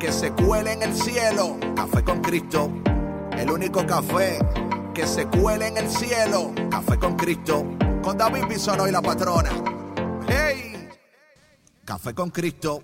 [0.00, 1.58] que se cuele en el cielo.
[1.76, 2.72] Café con Cristo,
[3.36, 4.38] el único café
[4.94, 6.52] que se cuele en el cielo.
[6.70, 7.66] Café con Cristo,
[8.02, 9.50] con David Bisono y la patrona.
[10.26, 10.88] ¡Hey!
[11.84, 12.82] Café con Cristo.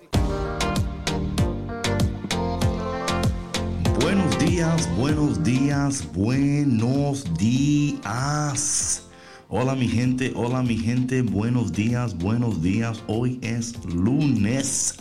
[4.02, 9.02] Buenos días, buenos días, buenos días.
[9.48, 13.02] Hola mi gente, hola mi gente, buenos días, buenos días.
[13.07, 14.98] Hoy es lunes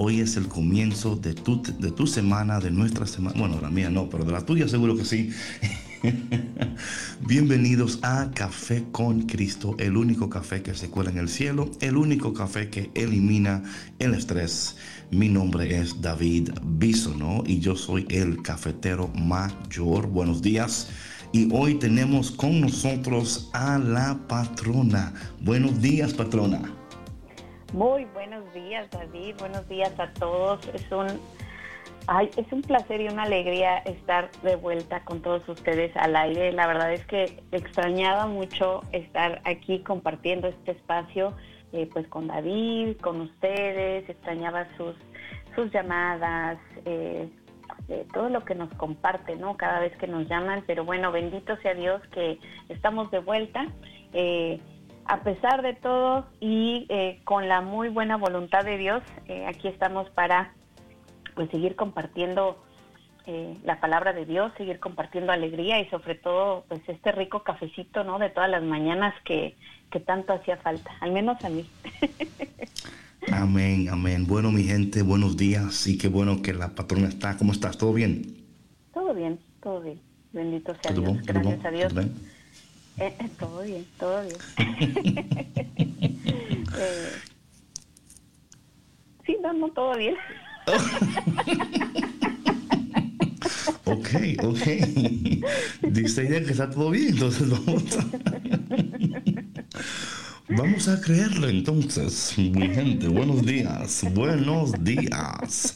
[0.00, 3.36] Hoy es el comienzo de tu, de tu semana, de nuestra semana.
[3.36, 5.30] Bueno, la mía no, pero de la tuya seguro que sí.
[7.26, 11.96] Bienvenidos a Café con Cristo, el único café que se cuela en el cielo, el
[11.96, 13.64] único café que elimina
[13.98, 14.76] el estrés.
[15.10, 20.06] Mi nombre es David Bisono y yo soy el cafetero mayor.
[20.06, 20.90] Buenos días.
[21.32, 25.12] Y hoy tenemos con nosotros a la patrona.
[25.40, 26.77] Buenos días, patrona.
[27.74, 29.36] Muy buenos días, David.
[29.38, 30.66] Buenos días a todos.
[30.68, 31.06] Es un,
[32.06, 36.50] ay, es un placer y una alegría estar de vuelta con todos ustedes al aire.
[36.52, 41.34] La verdad es que extrañaba mucho estar aquí compartiendo este espacio,
[41.72, 44.08] eh, pues con David, con ustedes.
[44.08, 44.96] Extrañaba sus,
[45.54, 46.58] sus llamadas.
[46.86, 47.28] Eh,
[47.90, 49.58] eh, todo lo que nos comparte, ¿no?
[49.58, 52.38] Cada vez que nos llaman, pero bueno, bendito sea Dios que
[52.70, 53.66] estamos de vuelta
[55.08, 59.66] a pesar de todo y eh, con la muy buena voluntad de Dios, eh, aquí
[59.66, 60.52] estamos para
[61.34, 62.62] pues seguir compartiendo
[63.26, 68.04] eh, la palabra de Dios, seguir compartiendo alegría y sobre todo pues este rico cafecito,
[68.04, 68.18] ¿no?
[68.18, 69.56] De todas las mañanas que,
[69.90, 71.68] que tanto hacía falta, al menos a mí.
[73.32, 74.26] Amén, amén.
[74.26, 77.36] Bueno, mi gente, buenos días y qué bueno que la patrona está.
[77.36, 77.76] ¿Cómo estás?
[77.76, 78.22] ¿Todo bien?
[78.94, 80.00] Todo bien, todo bien.
[80.32, 81.18] Bendito sea Dios.
[81.26, 81.94] Gracias a Dios.
[83.00, 84.36] Eh, todo bien, todo bien.
[86.78, 87.10] eh,
[89.24, 90.16] sí, no, no, todo bien.
[93.84, 94.08] ok,
[94.42, 94.60] ok.
[95.90, 98.04] Dice ella que está todo bien, entonces vamos a...
[100.50, 103.06] Vamos a creerlo entonces, mi gente.
[103.06, 105.74] Buenos días, buenos días.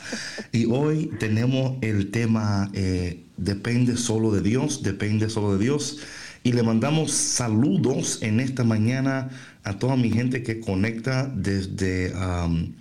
[0.50, 5.98] Y hoy tenemos el tema eh, Depende solo de Dios, depende solo de Dios.
[6.44, 9.30] Y le mandamos saludos en esta mañana
[9.62, 12.12] a toda mi gente que conecta desde...
[12.14, 12.72] Um,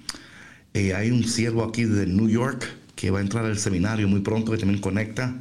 [0.73, 4.21] eh, hay un siervo aquí de New York que va a entrar al seminario muy
[4.21, 5.35] pronto, que también conecta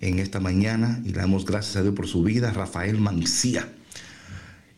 [0.00, 1.00] en esta mañana.
[1.04, 3.68] Y le damos gracias a Dios por su vida, Rafael Mancía.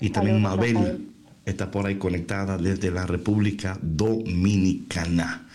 [0.01, 1.07] Y también Mabel
[1.47, 5.47] está por ahí conectada desde la República Dominicana.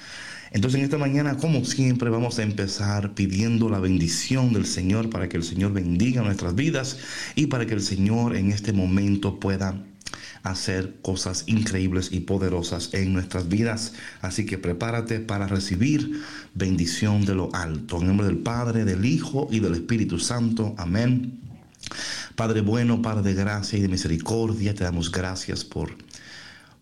[0.51, 5.29] Entonces en esta mañana, como siempre, vamos a empezar pidiendo la bendición del Señor para
[5.29, 6.97] que el Señor bendiga nuestras vidas
[7.35, 9.83] y para que el Señor en este momento pueda
[10.43, 13.93] hacer cosas increíbles y poderosas en nuestras vidas.
[14.21, 16.21] Así que prepárate para recibir
[16.53, 17.99] bendición de lo alto.
[17.99, 20.75] En nombre del Padre, del Hijo y del Espíritu Santo.
[20.77, 21.39] Amén.
[22.35, 25.97] Padre bueno, Padre de gracia y de misericordia, te damos gracias por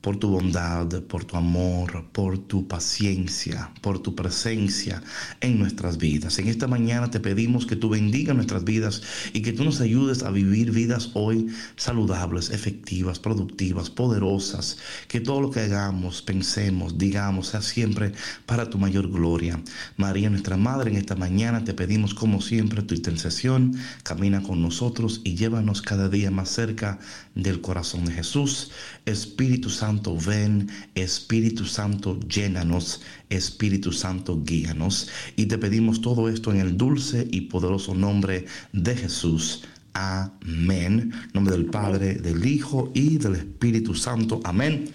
[0.06, 5.02] por tu bondad, por tu amor, por tu paciencia, por tu presencia
[5.42, 6.38] en nuestras vidas.
[6.38, 9.02] En esta mañana te pedimos que tú bendiga nuestras vidas
[9.34, 14.78] y que tú nos ayudes a vivir vidas hoy saludables, efectivas, productivas, poderosas.
[15.08, 18.12] Que todo lo que hagamos, pensemos, digamos, sea siempre
[18.46, 19.60] para tu mayor gloria.
[19.98, 23.76] María, nuestra Madre, en esta mañana te pedimos como siempre tu intercesión.
[24.04, 27.00] Camina con nosotros y llévanos cada día más cerca
[27.35, 28.72] del corazón de Jesús.
[29.06, 35.09] Espíritu Santo, ven, Espíritu Santo, llénanos, Espíritu Santo, guíanos.
[35.35, 39.64] Y te pedimos todo esto en el dulce y poderoso nombre de Jesús.
[39.93, 41.14] Amén.
[41.34, 44.41] nombre del Padre, del Hijo y del Espíritu Santo.
[44.43, 44.90] Amén.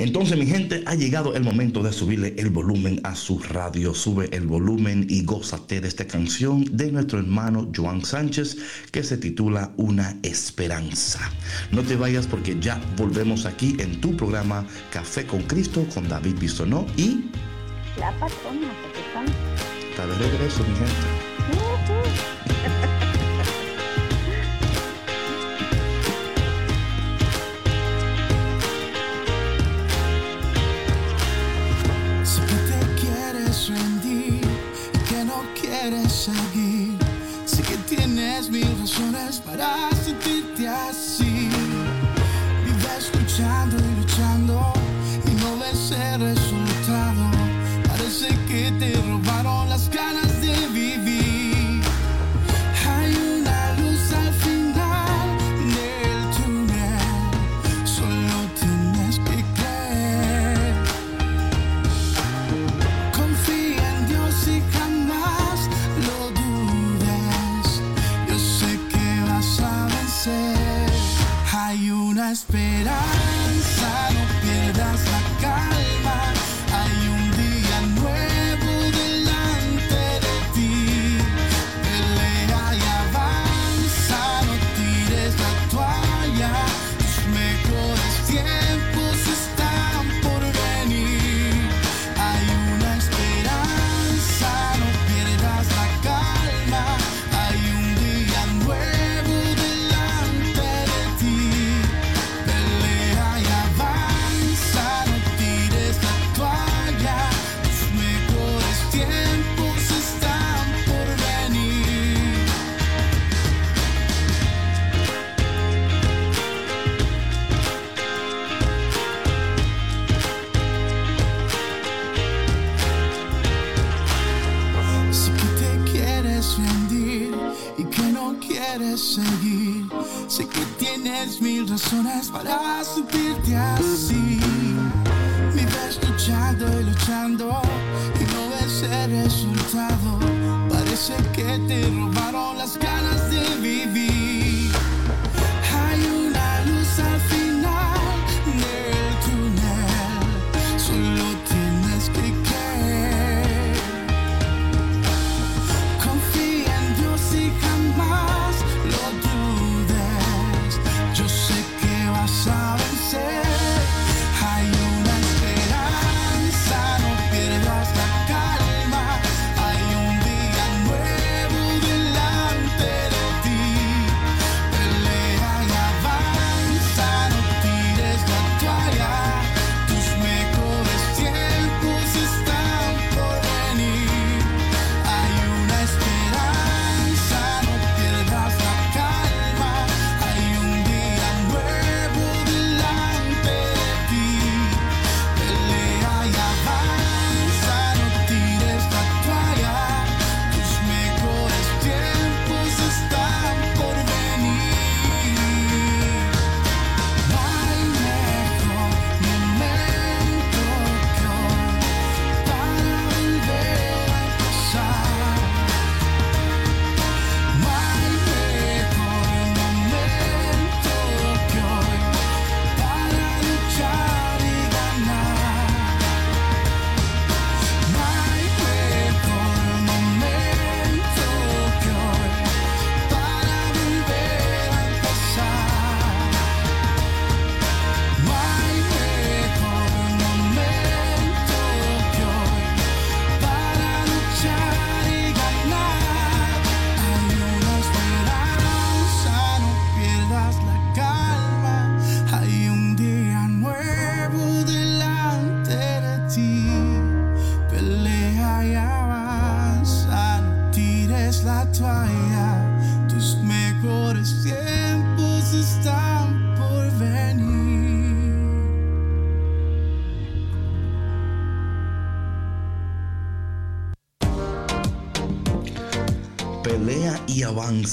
[0.00, 3.92] Entonces, mi gente, ha llegado el momento de subirle el volumen a su radio.
[3.92, 8.56] Sube el volumen y gózate de esta canción de nuestro hermano Joan Sánchez
[8.92, 11.20] que se titula Una Esperanza.
[11.70, 16.36] No te vayas porque ya volvemos aquí en tu programa Café con Cristo con David
[16.40, 17.26] Bisonó y...
[17.98, 18.72] La patrona,
[19.90, 21.29] Está de regreso, mi gente.
[36.20, 40.29] Sé que tienes mil razones para sentirte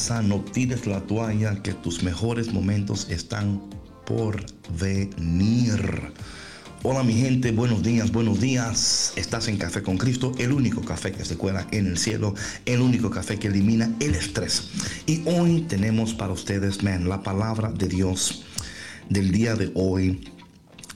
[0.08, 3.62] no tires la toalla, que tus mejores momentos están
[4.06, 4.46] por
[4.80, 6.14] venir.
[6.84, 9.12] Hola mi gente, buenos días, buenos días.
[9.18, 12.36] Estás en Café con Cristo, el único café que se cuela en el cielo,
[12.66, 14.70] el único café que elimina el estrés.
[15.08, 18.46] Y hoy tenemos para ustedes, man, la palabra de Dios
[19.10, 20.32] del día de hoy.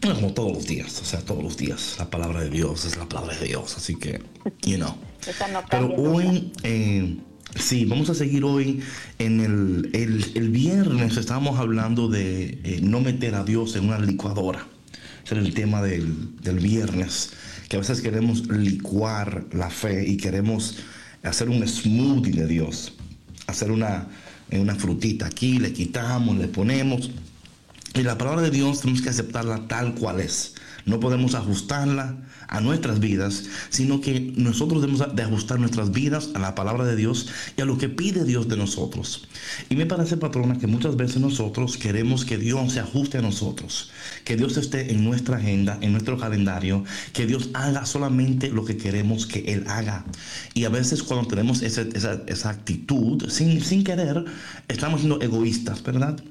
[0.01, 1.97] Como todos los días, o sea, todos los días.
[1.99, 4.21] La palabra de Dios es la palabra de Dios, así que,
[4.61, 4.95] you know.
[5.69, 7.17] Pero hoy, eh,
[7.55, 8.81] sí, vamos a seguir hoy
[9.20, 14.00] en el, el, el viernes estábamos hablando de eh, no meter a Dios en una
[14.00, 14.67] licuadora.
[15.24, 17.31] Ese el tema del, del viernes,
[17.70, 20.77] que a veces queremos licuar la fe y queremos
[21.24, 22.93] hacer un smoothie de Dios,
[23.48, 24.08] hacer una,
[24.50, 27.12] eh, una frutita aquí, le quitamos, le ponemos.
[27.93, 30.55] Y la palabra de Dios tenemos que aceptarla tal cual es.
[30.85, 36.39] No podemos ajustarla a nuestras vidas, sino que nosotros debemos de ajustar nuestras vidas a
[36.39, 39.27] la palabra de Dios y a lo que pide Dios de nosotros.
[39.69, 43.91] Y me parece, patrona, que muchas veces nosotros queremos que Dios se ajuste a nosotros,
[44.23, 46.83] que Dios esté en nuestra agenda, en nuestro calendario,
[47.13, 50.05] que Dios haga solamente lo que queremos que Él haga.
[50.53, 51.81] Y a veces cuando tenemos esa,
[52.27, 54.25] esa, actitud, sin, sin querer,
[54.67, 56.21] estamos siendo egoístas, ¿verdad?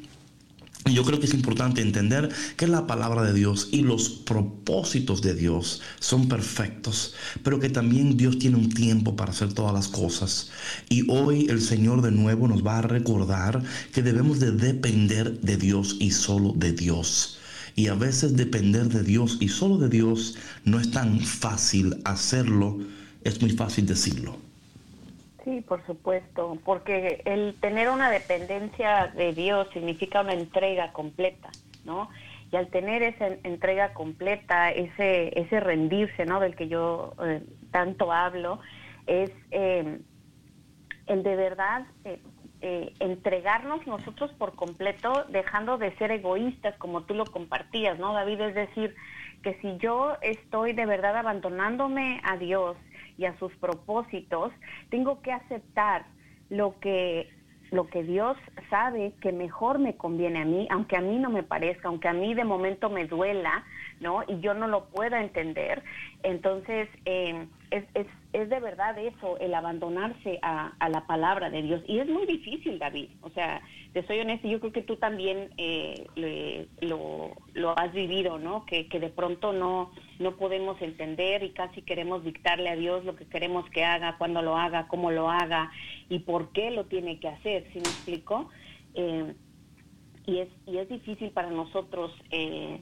[0.92, 5.34] Yo creo que es importante entender que la palabra de Dios y los propósitos de
[5.34, 10.50] Dios son perfectos, pero que también Dios tiene un tiempo para hacer todas las cosas.
[10.88, 15.56] Y hoy el Señor de nuevo nos va a recordar que debemos de depender de
[15.56, 17.38] Dios y solo de Dios.
[17.76, 22.78] Y a veces depender de Dios y solo de Dios no es tan fácil hacerlo,
[23.22, 24.49] es muy fácil decirlo.
[25.50, 31.50] Sí, por supuesto, porque el tener una dependencia de Dios significa una entrega completa,
[31.84, 32.08] ¿no?
[32.52, 36.38] Y al tener esa entrega completa, ese, ese rendirse, ¿no?
[36.38, 37.42] Del que yo eh,
[37.72, 38.60] tanto hablo,
[39.08, 39.98] es eh,
[41.06, 47.24] el de verdad eh, entregarnos nosotros por completo, dejando de ser egoístas, como tú lo
[47.24, 48.40] compartías, ¿no, David?
[48.40, 48.94] Es decir,
[49.42, 52.76] que si yo estoy de verdad abandonándome a Dios,
[53.20, 54.50] y a sus propósitos,
[54.88, 56.06] tengo que aceptar
[56.48, 57.28] lo que
[57.70, 58.36] lo que Dios
[58.68, 62.12] sabe que mejor me conviene a mí, aunque a mí no me parezca, aunque a
[62.12, 63.64] mí de momento me duela,
[64.00, 64.24] ¿no?
[64.26, 65.84] Y yo no lo pueda entender.
[66.24, 71.62] Entonces, eh, es, es, es, de verdad eso, el abandonarse a, a, la palabra de
[71.62, 71.82] Dios.
[71.86, 73.10] Y es muy difícil, David.
[73.22, 73.62] O sea,
[73.92, 76.06] te soy honesta, yo creo que tú también eh,
[76.80, 78.66] lo, lo, has vivido, ¿no?
[78.66, 83.14] Que, que, de pronto no, no podemos entender y casi queremos dictarle a Dios lo
[83.14, 85.70] que queremos que haga, cuándo lo haga, cómo lo haga
[86.08, 88.48] y por qué lo tiene que hacer, ¿sí me explico?
[88.94, 89.34] Eh,
[90.26, 92.80] y, es, y es difícil para nosotros eh,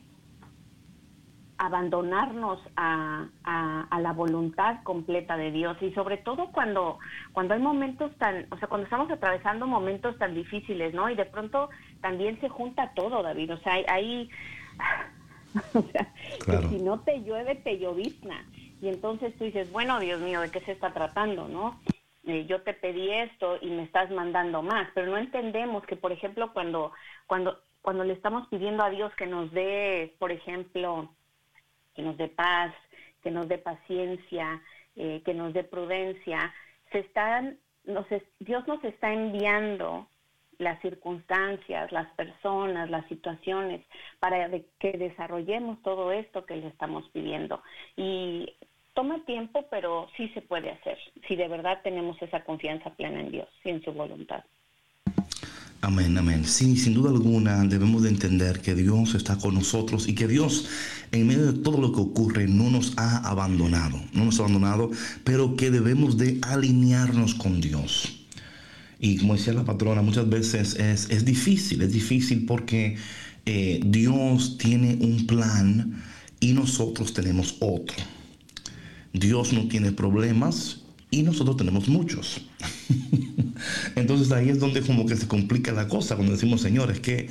[1.58, 6.98] abandonarnos a, a, la voluntad completa de Dios y sobre todo cuando
[7.32, 11.10] cuando hay momentos tan, o sea, cuando estamos atravesando momentos tan difíciles, ¿no?
[11.10, 11.68] Y de pronto
[12.00, 14.30] también se junta todo, David, o sea, hay,
[15.74, 16.12] o sea,
[16.46, 18.44] que si no te llueve, te llovizna.
[18.80, 21.80] Y entonces tú dices, bueno, Dios mío, ¿de qué se está tratando, no?
[22.24, 26.12] Eh, yo te pedí esto y me estás mandando más, pero no entendemos que, por
[26.12, 26.92] ejemplo, cuando,
[27.26, 31.10] cuando, cuando le estamos pidiendo a Dios que nos dé, por ejemplo,
[31.98, 32.72] que nos dé paz,
[33.24, 34.62] que nos dé paciencia,
[34.94, 36.54] eh, que nos dé prudencia.
[36.92, 38.06] Se están, nos,
[38.38, 40.06] Dios nos está enviando
[40.58, 43.84] las circunstancias, las personas, las situaciones,
[44.20, 47.60] para que desarrollemos todo esto que le estamos pidiendo.
[47.96, 48.54] Y
[48.94, 53.32] toma tiempo, pero sí se puede hacer, si de verdad tenemos esa confianza plena en
[53.32, 54.44] Dios y en su voluntad.
[55.80, 56.44] Amén, amén.
[56.44, 60.66] Sí, sin duda alguna debemos de entender que Dios está con nosotros y que Dios
[61.12, 64.90] en medio de todo lo que ocurre no nos ha abandonado, no nos ha abandonado,
[65.22, 68.26] pero que debemos de alinearnos con Dios.
[68.98, 72.96] Y como decía la patrona, muchas veces es, es difícil, es difícil porque
[73.46, 76.02] eh, Dios tiene un plan
[76.40, 77.96] y nosotros tenemos otro.
[79.12, 80.77] Dios no tiene problemas
[81.10, 82.42] y nosotros tenemos muchos.
[83.94, 87.28] Entonces ahí es donde como que se complica la cosa cuando decimos, Señor, es que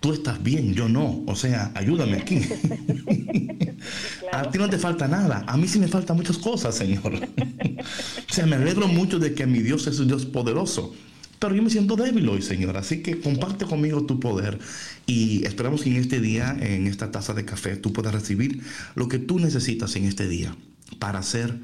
[0.00, 1.22] tú estás bien, yo no.
[1.26, 2.40] O sea, ayúdame aquí.
[4.32, 5.44] A ti no te falta nada.
[5.46, 7.14] A mí sí me faltan muchas cosas, Señor.
[7.14, 10.94] o sea, me alegro mucho de que mi Dios es un Dios poderoso.
[11.38, 12.76] Pero yo me siento débil hoy, Señor.
[12.76, 14.58] Así que comparte conmigo tu poder.
[15.06, 18.62] Y esperamos que en este día, en esta taza de café, tú puedas recibir
[18.94, 20.56] lo que tú necesitas en este día
[20.98, 21.58] para hacer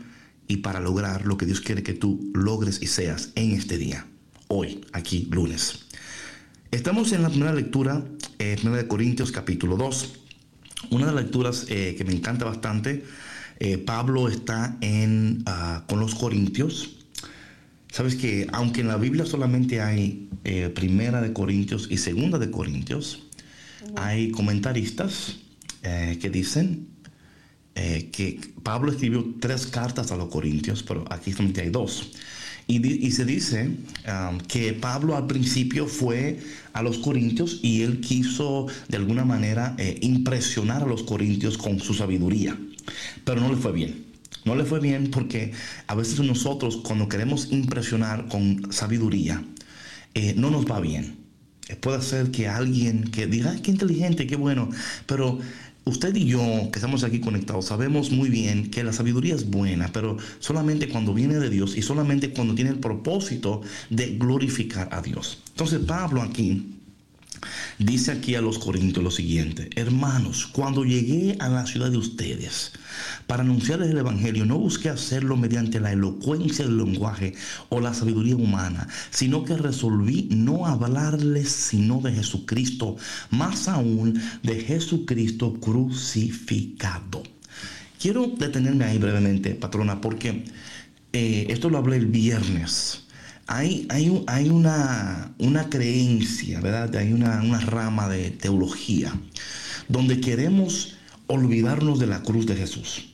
[0.51, 4.09] y para lograr lo que Dios quiere que tú logres y seas en este día,
[4.49, 5.87] hoy, aquí, lunes.
[6.73, 8.05] Estamos en la primera lectura,
[8.41, 10.13] eh, de Corintios capítulo 2.
[10.91, 13.05] Una de las lecturas eh, que me encanta bastante,
[13.61, 16.97] eh, Pablo está en, ah, con los Corintios.
[17.93, 22.51] Sabes que aunque en la Biblia solamente hay eh, primera de Corintios y segunda de
[22.51, 23.23] Corintios,
[23.95, 25.37] hay comentaristas
[25.83, 26.89] que dicen
[27.83, 32.11] eh, que Pablo escribió tres cartas a los Corintios, pero aquí solamente hay dos.
[32.67, 33.71] Y, se dice
[34.07, 36.39] um, que Pablo al principio fue
[36.75, 41.81] a los Corintios y él quiso de alguna manera eh, impresionar a los Corintios con
[41.81, 42.55] su sabiduría,
[43.25, 44.05] pero no le fue bien.
[44.45, 45.53] No le fue bien porque
[45.87, 49.43] a veces nosotros cuando queremos impresionar con sabiduría,
[50.13, 51.17] eh, no nos va bien.
[51.81, 54.69] Puede ser que alguien que diga, qué inteligente, qué bueno,
[55.07, 55.39] pero
[55.91, 56.39] Usted y yo,
[56.71, 61.13] que estamos aquí conectados, sabemos muy bien que la sabiduría es buena, pero solamente cuando
[61.13, 65.43] viene de Dios y solamente cuando tiene el propósito de glorificar a Dios.
[65.49, 66.80] Entonces Pablo aquí
[67.79, 72.73] Dice aquí a los Corintios lo siguiente, hermanos, cuando llegué a la ciudad de ustedes
[73.27, 77.35] para anunciarles el Evangelio, no busqué hacerlo mediante la elocuencia del lenguaje
[77.71, 82.97] o la sabiduría humana, sino que resolví no hablarles sino de Jesucristo,
[83.31, 87.23] más aún de Jesucristo crucificado.
[87.99, 90.45] Quiero detenerme ahí brevemente, patrona, porque
[91.13, 93.05] eh, esto lo hablé el viernes
[93.51, 96.95] hay, hay, una, una, creencia, ¿verdad?
[96.95, 99.13] Hay una, rama de teología
[99.89, 100.95] donde queremos
[101.27, 103.09] olvidarnos de la cruz de Jesús.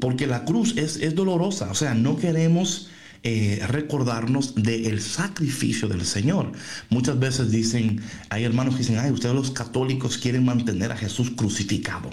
[0.00, 2.88] Porque la cruz es, es dolorosa, o sea, no queremos
[3.22, 6.52] eh, recordarnos del sacrificio del Señor.
[6.88, 11.32] Muchas veces dicen, hay hermanos que dicen, ay, ustedes los católicos quieren mantener a Jesús
[11.36, 12.08] crucificado.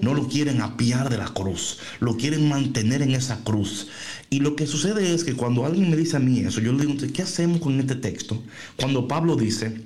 [0.00, 3.88] No lo quieren apiar de la cruz, lo quieren mantener en esa cruz.
[4.30, 6.86] Y lo que sucede es que cuando alguien me dice a mí eso, yo le
[6.86, 8.42] digo, ¿qué hacemos con este texto?
[8.76, 9.76] Cuando Pablo dice,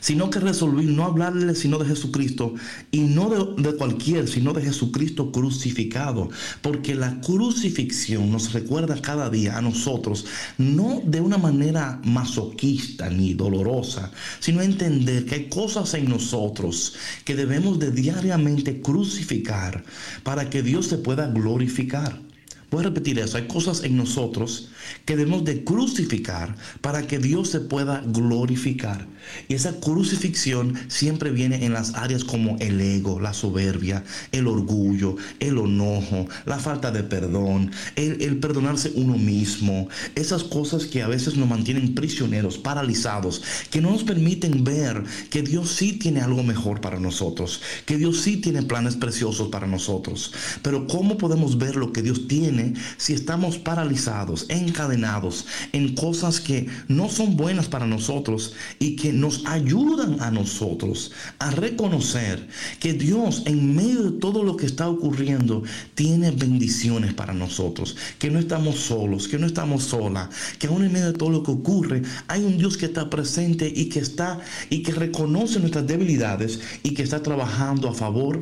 [0.00, 2.54] sino que resolví no hablarle sino de Jesucristo
[2.90, 9.30] y no de, de, cualquier, sino de Jesucristo crucificado, porque la crucifixión nos recuerda cada
[9.30, 10.26] día a nosotros,
[10.58, 14.10] no de una manera masoquista ni dolorosa,
[14.40, 19.84] sino entender que hay cosas en nosotros que debemos de diariamente crucificar
[20.22, 22.31] para que Dios se pueda glorificar.
[22.72, 23.36] Voy a repetir eso.
[23.36, 24.70] Hay cosas en nosotros
[25.04, 29.06] que debemos de crucificar para que Dios se pueda glorificar.
[29.46, 35.16] Y esa crucifixión siempre viene en las áreas como el ego, la soberbia, el orgullo,
[35.38, 39.90] el enojo, la falta de perdón, el, perdonarse uno mismo.
[40.14, 45.42] Esas cosas que a veces nos mantienen prisioneros, paralizados, que no nos permiten ver que
[45.42, 50.32] Dios sí tiene algo mejor para nosotros, que Dios sí tiene planes preciosos para nosotros.
[50.62, 52.61] Pero ¿cómo podemos ver lo que Dios tiene?
[52.96, 59.44] Si estamos paralizados, encadenados en cosas que no son buenas para nosotros y que nos
[59.46, 62.48] ayudan a nosotros a reconocer
[62.80, 65.62] que Dios en medio de todo lo que está ocurriendo
[65.94, 70.28] tiene bendiciones para nosotros, que no estamos solos, que no estamos solas,
[70.58, 73.72] que aún en medio de todo lo que ocurre hay un Dios que está presente
[73.74, 78.40] y que está y que reconoce nuestras debilidades y que está trabajando a favor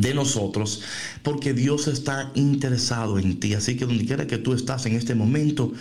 [0.00, 0.82] de nosotros,
[1.22, 3.54] porque Dios está interesado en ti.
[3.54, 5.72] Así que donde quiera que tú estás en este momento,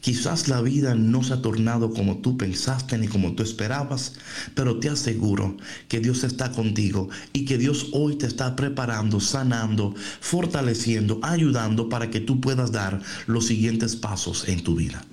[0.00, 4.18] quizás la vida no se ha tornado como tú pensaste ni como tú esperabas,
[4.54, 5.56] pero te aseguro
[5.88, 12.10] que Dios está contigo y que Dios hoy te está preparando, sanando, fortaleciendo, ayudando para
[12.10, 15.04] que tú puedas dar los siguientes pasos en tu vida.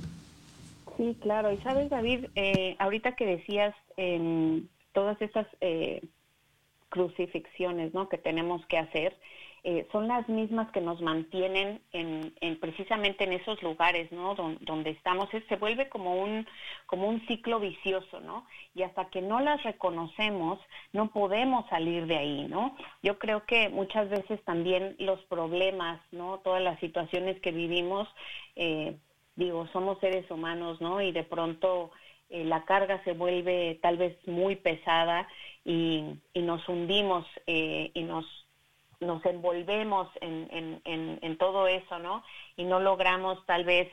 [0.98, 1.52] Sí, claro.
[1.52, 5.48] Y sabes, David, eh, ahorita que decías en todas estas...
[5.62, 6.02] Eh,
[6.94, 8.08] crucifixiones ¿no?
[8.08, 9.18] que tenemos que hacer,
[9.64, 14.36] eh, son las mismas que nos mantienen en, precisamente en esos lugares ¿no?
[14.36, 15.28] donde, estamos.
[15.50, 16.46] se vuelve como un,
[16.86, 18.46] como un ciclo vicioso, ¿no?
[18.76, 20.60] Y hasta que no las reconocemos,
[20.92, 22.76] no podemos salir de ahí, ¿no?
[23.02, 26.40] Yo creo que muchas veces también los problemas, ¿no?
[26.44, 28.08] Todas las situaciones que vivimos,
[28.56, 28.98] eh,
[29.38, 31.02] digo, somos seres humanos, ¿no?
[31.02, 31.92] Y de pronto
[32.30, 35.28] eh, la carga se vuelve tal vez muy pesada
[35.66, 38.26] y, nos hundimos eh, y nos,
[39.00, 42.24] nos envolvemos en, en, todo eso, ¿no?
[42.58, 43.90] Y no logramos tal vez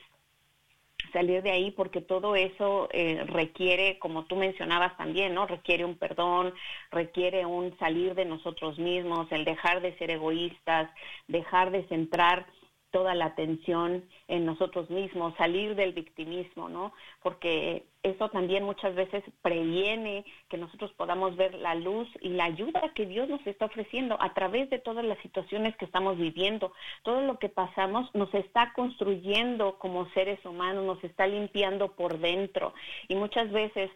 [1.11, 5.47] salir de ahí porque todo eso eh, requiere, como tú mencionabas también, ¿no?
[5.47, 6.53] Requiere un perdón,
[6.91, 10.89] requiere un salir de nosotros mismos, el dejar de ser egoístas,
[11.27, 12.45] dejar de centrar
[12.91, 16.93] toda la atención en nosotros mismos, salir del victimismo, ¿no?
[17.23, 22.91] Porque eso también muchas veces previene que nosotros podamos ver la luz y la ayuda
[22.93, 26.73] que Dios nos está ofreciendo a través de todas las situaciones que estamos viviendo.
[27.03, 32.73] Todo lo que pasamos nos está construyendo como seres humanos, nos está limpiando por dentro
[33.07, 33.89] y muchas veces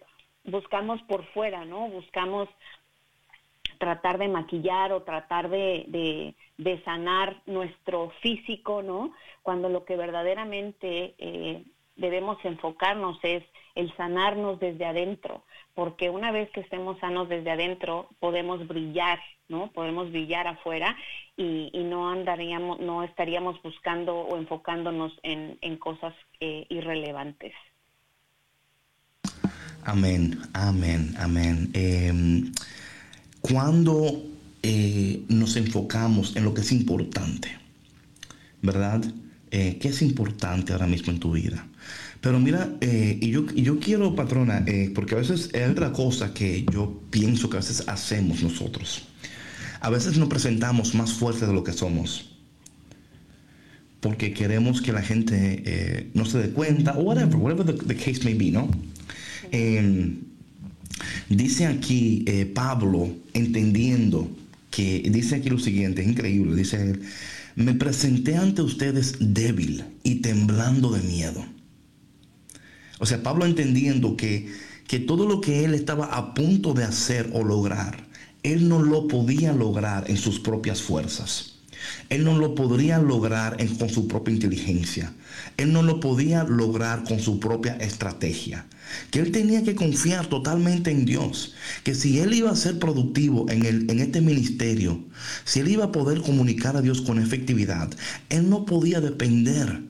[0.45, 1.87] buscamos por fuera, ¿no?
[1.89, 2.47] Buscamos
[3.77, 9.13] tratar de maquillar o tratar de, de, sanar nuestro físico, ¿no?
[9.43, 11.63] Cuando lo que verdaderamente eh,
[11.95, 13.43] debemos enfocarnos es
[13.75, 19.71] el sanarnos desde adentro, porque una vez que estemos sanos desde adentro, podemos brillar, ¿no?
[19.71, 20.95] Podemos brillar afuera
[21.37, 27.53] y, no andaríamos, no estaríamos buscando o enfocándonos en, en cosas eh, irrelevantes.
[29.85, 31.69] Amén, amén, amén.
[31.75, 32.51] Em,
[33.47, 34.25] cuando
[34.63, 37.49] eh, nos enfocamos en lo que es importante,
[38.63, 39.03] ¿verdad?
[39.51, 41.67] Eh, ¿Qué es importante ahora mismo en tu vida?
[42.21, 46.65] Pero mira, eh, y, yo, yo quiero, patrona, porque a veces es otra cosa que
[46.73, 49.03] yo pienso que a veces hacemos nosotros.
[49.79, 52.31] A veces nos presentamos más fuertes de lo que somos.
[53.99, 58.49] Porque queremos que la gente no se dé cuenta, whatever, whatever the, case may be,
[58.49, 58.71] ¿no?
[61.29, 64.29] Dice aquí eh, Pablo, entendiendo
[64.71, 67.01] que, dice aquí lo siguiente, es increíble, dice él,
[67.55, 71.45] me presenté ante ustedes débil y temblando de miedo.
[72.99, 74.49] O sea, Pablo entendiendo que,
[74.87, 78.07] que todo lo que él estaba a punto de hacer o lograr,
[78.43, 81.54] él no lo podía lograr en sus propias fuerzas.
[82.09, 85.13] Él no lo podría lograr con su propia inteligencia.
[85.57, 88.65] Él no lo podía lograr con su propia estrategia.
[89.11, 91.53] Que él tenía que confiar totalmente en Dios.
[91.83, 95.03] Que si él iba a ser productivo en, el, en este ministerio,
[95.43, 97.89] si él iba a poder comunicar a Dios con efectividad,
[98.29, 99.81] él no podía depender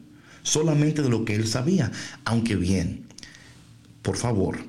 [0.43, 1.91] solamente de lo que él sabía.
[2.23, 3.05] Aunque bien,
[4.01, 4.59] por favor,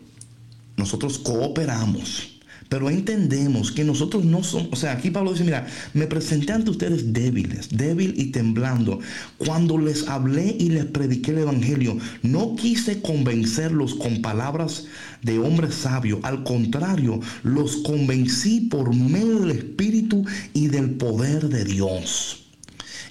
[0.76, 2.35] nosotros cooperamos
[2.68, 6.70] pero entendemos que nosotros no somos, o sea, aquí Pablo dice, mira, me presenté ante
[6.70, 8.98] ustedes débiles, débil y temblando.
[9.38, 14.86] Cuando les hablé y les prediqué el Evangelio, no quise convencerlos con palabras
[15.22, 16.20] de hombre sabio.
[16.22, 22.42] Al contrario, los convencí por medio del Espíritu y del poder de Dios.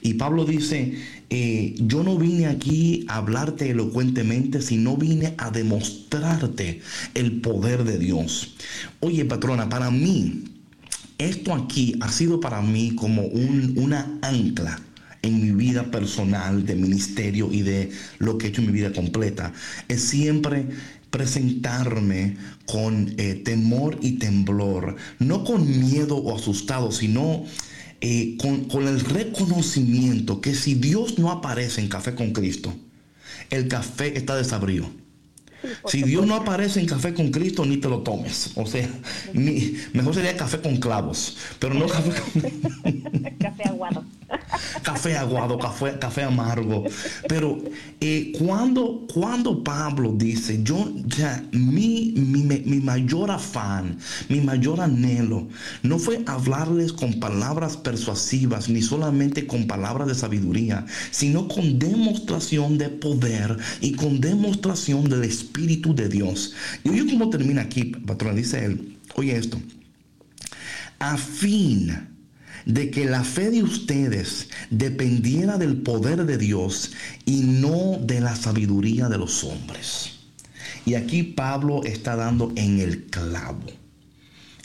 [0.02, 0.94] Y Pablo dice,
[1.30, 6.82] eh, yo no vine aquí a hablarte elocuentemente, sino vine a demostrarte
[7.14, 8.56] el poder de Dios.
[9.00, 10.44] Oye, patrona, para mí,
[11.18, 14.80] esto aquí ha sido para mí como una ancla
[15.22, 18.94] en mi vida personal, de ministerio y de lo que he hecho en mi vida
[18.94, 19.54] completa.
[19.88, 20.68] Es siempre
[21.10, 27.46] presentarme con eh, temor y temblor, no con miedo o asustado, sino
[28.08, 32.72] eh, con, el reconocimiento que si Dios no aparece en Café con Cristo,
[33.50, 34.88] el café está desabrido.
[35.88, 38.52] Si Dios no aparece en café con Cristo, ni te lo tomes.
[38.56, 38.88] O sea,
[39.34, 43.32] mejor sería café con clavos, pero no café con...
[43.40, 44.04] café aguado.
[44.84, 46.84] café aguado, café, café amargo.
[47.28, 47.58] Pero
[48.00, 53.98] eh, cuando, cuando Pablo dice, yo ya, mi, mi, mi mayor afán,
[54.30, 55.48] mi mayor anhelo,
[55.84, 62.78] no fue hablarles con palabras persuasivas, ni solamente con palabras de sabiduría, sino con demostración
[62.78, 66.54] de poder y con demostración del Espíritu de Dios.
[66.84, 69.60] Y oye cómo termina aquí, patrón, dice él, oye esto,
[71.00, 72.10] a fin
[72.66, 76.92] de que la fe de ustedes dependiera del poder de Dios
[77.26, 80.12] y no de la sabiduría de los hombres.
[80.86, 83.64] Y aquí Pablo está dando en el clavo.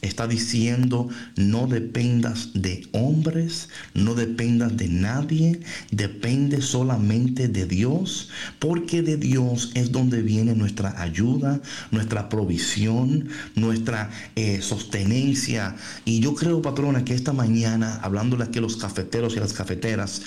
[0.03, 5.61] Está diciendo, no dependas de hombres, no dependas de nadie,
[5.91, 11.61] depende solamente de Dios, porque de Dios es donde viene nuestra ayuda,
[11.91, 15.77] nuestra provisión, nuestra eh, sostenencia.
[16.07, 20.23] Y yo creo, patrona, que esta mañana, hablándole aquí a los cafeteros y las cafeteras,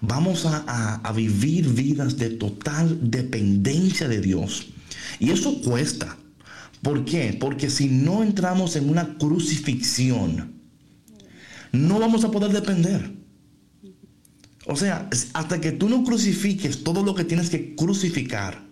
[0.00, 4.66] vamos a, a vivir vidas de total dependencia de Dios.
[5.20, 6.16] Y eso cuesta.
[6.84, 7.36] ¿Por qué?
[7.40, 10.60] Porque si no entramos en una crucifixión,
[11.72, 13.10] no vamos a poder depender.
[14.66, 18.62] O sea, hasta que tú no crucifiques todo lo que tienes que crucificar,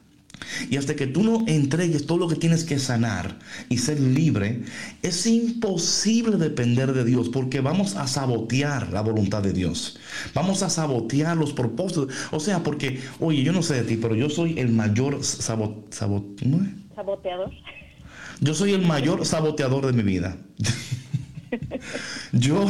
[0.69, 4.63] y hasta que tú no entregues todo lo que tienes que sanar y ser libre,
[5.03, 9.99] es imposible depender de Dios porque vamos a sabotear la voluntad de Dios.
[10.35, 12.13] Vamos a sabotear los propósitos.
[12.31, 15.93] O sea, porque, oye, yo no sé de ti, pero yo soy el mayor sabot,
[15.93, 17.51] saboteador.
[18.43, 20.37] Yo soy el mayor saboteador de mi vida.
[22.33, 22.67] yo,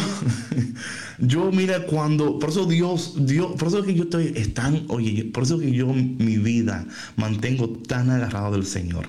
[1.19, 5.45] yo, mira, cuando, por eso Dios, Dios, por eso que yo estoy tan, oye, por
[5.45, 9.09] eso que yo mi vida mantengo tan agarrado del Señor.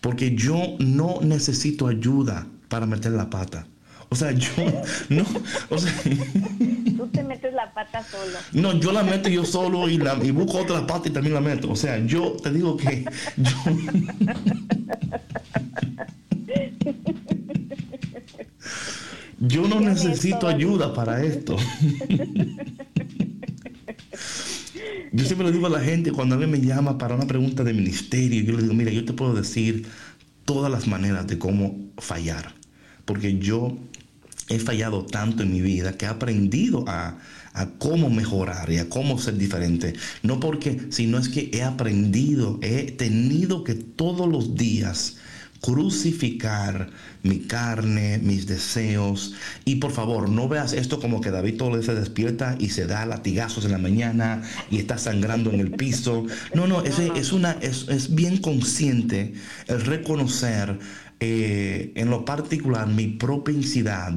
[0.00, 3.66] Porque yo no necesito ayuda para meter la pata.
[4.12, 4.50] O sea, yo
[5.08, 5.24] no,
[5.70, 5.90] o sea,
[6.98, 8.38] tú te metes la pata solo.
[8.52, 11.40] No, yo la meto yo solo y, la, y busco otra pata y también la
[11.40, 11.70] meto.
[11.70, 13.06] O sea, yo te digo que
[13.38, 13.50] yo
[19.38, 21.56] Yo no necesito ayuda para esto.
[25.10, 27.72] yo siempre le digo a la gente cuando alguien me llama para una pregunta de
[27.72, 29.86] ministerio, yo le digo, mira, yo te puedo decir
[30.44, 32.52] todas las maneras de cómo fallar,
[33.04, 33.78] porque yo
[34.54, 37.18] he fallado tanto en mi vida que he aprendido a,
[37.52, 39.94] a cómo mejorar y a cómo ser diferente.
[40.22, 45.16] No porque, sino es que he aprendido, he tenido que todos los días
[45.62, 46.90] crucificar
[47.22, 49.34] mi carne, mis deseos.
[49.64, 53.06] Y por favor, no veas esto como que David todo se despierta y se da
[53.06, 56.26] latigazos en la mañana y está sangrando en el piso.
[56.52, 59.34] No, no, es, es, una, es, bien consciente
[59.68, 60.78] el reconocer
[61.24, 64.12] eh, en lo particular mi propensidad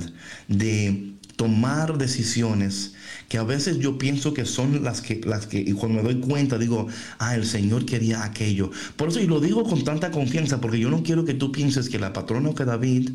[0.47, 2.95] de tomar decisiones
[3.29, 6.19] que a veces yo pienso que son las que, las que, y cuando me doy
[6.19, 6.87] cuenta digo,
[7.19, 8.71] ah, el Señor quería aquello.
[8.95, 11.89] Por eso, y lo digo con tanta confianza, porque yo no quiero que tú pienses
[11.89, 13.11] que la patrona o que David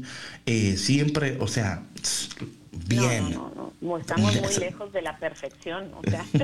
[0.46, 1.88] eh, siempre, o sea,
[2.86, 3.32] bien.
[3.32, 6.24] No, no, no, estamos muy lejos de la perfección, o sea.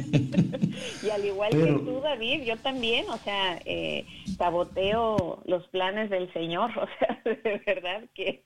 [1.02, 4.04] y al igual que tú, David, yo también, o sea, eh,
[4.36, 8.42] saboteo los planes del Señor, o sea, de verdad que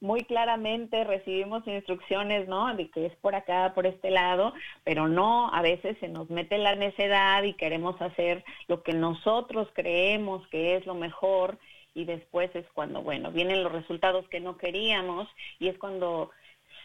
[0.00, 2.74] muy claramente recibimos instrucciones, ¿no?
[2.74, 6.58] De que es por acá, por este lado, pero no, a veces se nos mete
[6.58, 11.58] la necedad y queremos hacer lo que nosotros creemos que es lo mejor
[11.94, 16.30] y después es cuando, bueno, vienen los resultados que no queríamos y es cuando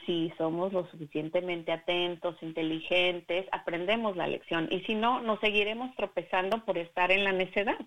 [0.06, 6.64] si somos lo suficientemente atentos, inteligentes, aprendemos la lección y si no, nos seguiremos tropezando
[6.66, 7.80] por estar en la necedad.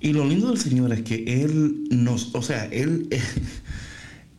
[0.00, 3.08] Y lo lindo del Señor es que Él nos, o sea, Él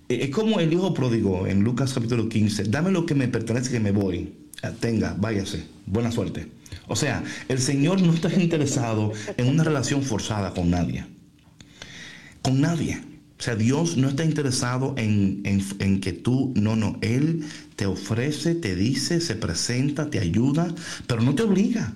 [0.10, 3.80] es como el hijo pródigo en Lucas capítulo 15, dame lo que me pertenece que
[3.80, 6.48] me voy, ah, tenga, váyase, buena suerte.
[6.88, 11.06] O sea, el Señor no está interesado en una relación forzada con nadie,
[12.42, 13.11] con nadie.
[13.42, 17.44] O sea, Dios no está interesado en, en, que tú, no, no, Él
[17.76, 20.68] te ofrece, te dice, se presenta, te ayuda,
[21.08, 21.92] pero no te obliga,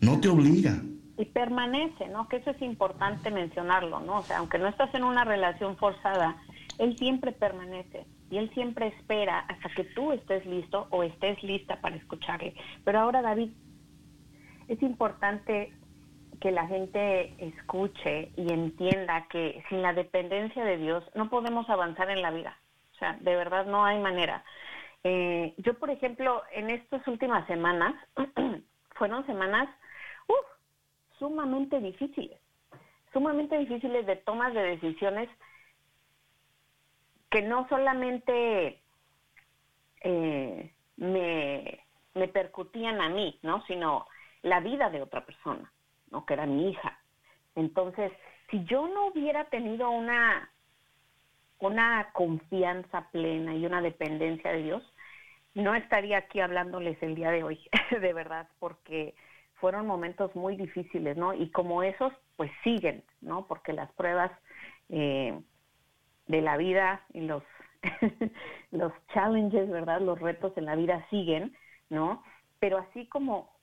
[0.00, 0.80] no te obliga.
[1.18, 2.28] Y permanece, ¿no?
[2.28, 4.18] Que eso es importante mencionarlo, ¿no?
[4.18, 6.36] O sea, aunque no estás en una relación forzada,
[6.78, 11.80] Él siempre permanece y Él siempre espera hasta que tú estés listo o estés lista
[11.80, 12.54] para escucharle.
[12.84, 13.50] Pero ahora, David,
[14.68, 15.72] es importante
[16.44, 22.10] que la gente escuche y entienda que sin la dependencia de Dios no podemos avanzar
[22.10, 22.58] en la vida.
[22.92, 24.44] O sea, de verdad no hay manera.
[25.04, 27.94] Eh, yo, por ejemplo, en estas últimas semanas,
[28.94, 29.70] fueron semanas
[31.18, 32.38] sumamente difíciles,
[33.14, 35.30] sumamente difíciles de tomas de decisiones
[37.30, 38.82] que no solamente
[40.02, 41.80] eh, me,
[42.12, 43.64] me percutían a mí, ¿no?
[43.64, 44.06] sino
[44.42, 45.72] la vida de otra persona
[46.24, 46.98] que era mi hija.
[47.56, 48.12] Entonces,
[48.50, 50.50] si yo no hubiera tenido una,
[51.58, 54.94] una confianza plena y una dependencia de Dios,
[55.54, 59.14] no estaría aquí hablándoles el día de hoy, de verdad, porque
[59.54, 61.32] fueron momentos muy difíciles, ¿no?
[61.32, 63.46] Y como esos, pues siguen, ¿no?
[63.46, 64.30] Porque las pruebas
[64.88, 65.38] eh,
[66.26, 67.42] de la vida y los,
[68.72, 70.00] los challenges, ¿verdad?
[70.00, 71.56] Los retos en la vida siguen,
[71.88, 72.22] ¿no?
[72.58, 73.54] Pero así como,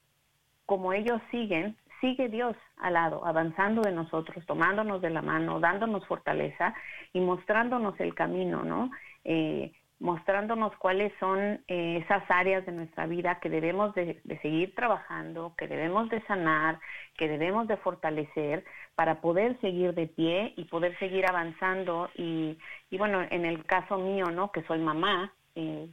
[0.66, 6.06] como ellos siguen, sigue Dios al lado, avanzando de nosotros, tomándonos de la mano, dándonos
[6.08, 6.74] fortaleza
[7.14, 8.92] y mostrándonos el camino, ¿no?
[9.24, 15.54] Eh, mostrándonos cuáles son eh, esas áreas de nuestra vida que debemos de, seguir trabajando,
[15.56, 16.80] que debemos de sanar,
[17.18, 22.10] que debemos de fortalecer para poder seguir de pie y poder seguir avanzando.
[22.16, 22.58] Y,
[22.90, 24.52] y bueno, en el caso mío, ¿no?
[24.52, 25.88] Que soy mamá, eh,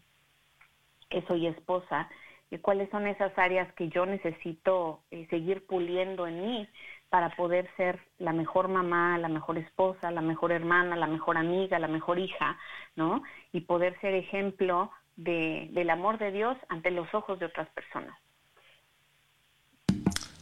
[1.10, 2.08] que soy esposa,
[2.56, 6.68] cuáles son esas áreas que yo necesito eh, seguir puliendo en mí
[7.10, 11.78] para poder ser la mejor mamá, la mejor esposa, la mejor hermana, la mejor amiga,
[11.78, 12.58] la mejor hija,
[12.96, 13.22] ¿no?
[13.52, 18.16] Y poder ser ejemplo de, del amor de Dios ante los ojos de otras personas.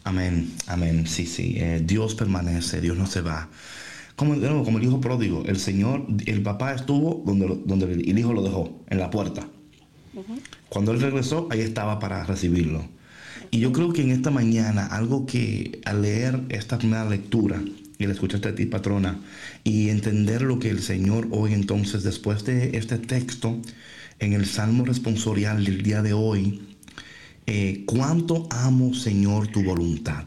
[0.04, 1.56] Amén, amén, sí, sí.
[1.58, 3.48] Eh, Dios permanece, Dios no se va.
[4.14, 8.42] Como, como el hijo pródigo, el Señor, el papá estuvo donde, donde el hijo lo
[8.42, 9.46] dejó, en la puerta.
[10.68, 12.88] Cuando él regresó, ahí estaba para recibirlo.
[13.50, 17.62] Y yo creo que en esta mañana, algo que al leer esta primera lectura,
[17.98, 19.20] y la escuchaste a ti, patrona,
[19.64, 23.60] y entender lo que el Señor hoy entonces, después de este texto,
[24.18, 26.62] en el Salmo responsorial del día de hoy,
[27.46, 30.24] eh, cuánto amo, Señor, tu voluntad.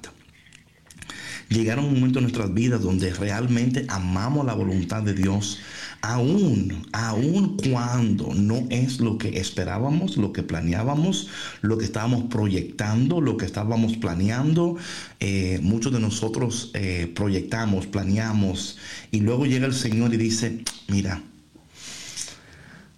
[1.49, 5.59] Llegaron un momento en nuestras vidas donde realmente amamos la voluntad de Dios,
[6.01, 11.27] aún, aún cuando no es lo que esperábamos, lo que planeábamos,
[11.61, 14.77] lo que estábamos proyectando, lo que estábamos planeando.
[15.19, 18.77] Eh, muchos de nosotros eh, proyectamos, planeamos
[19.11, 21.21] y luego llega el Señor y dice, mira,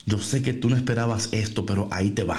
[0.05, 2.37] yo sé que tú no esperabas esto, pero ahí te va,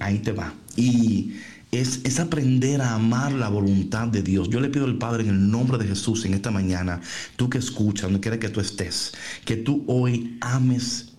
[0.00, 0.54] ahí te va.
[0.76, 1.34] Y
[1.70, 4.48] es, aprender a amar la voluntad de Dios.
[4.48, 7.00] Yo le pido al Padre en el nombre de Jesús en esta mañana,
[7.36, 9.12] tú que escuchas, donde quiera que tú estés,
[9.44, 11.12] que tú hoy ames,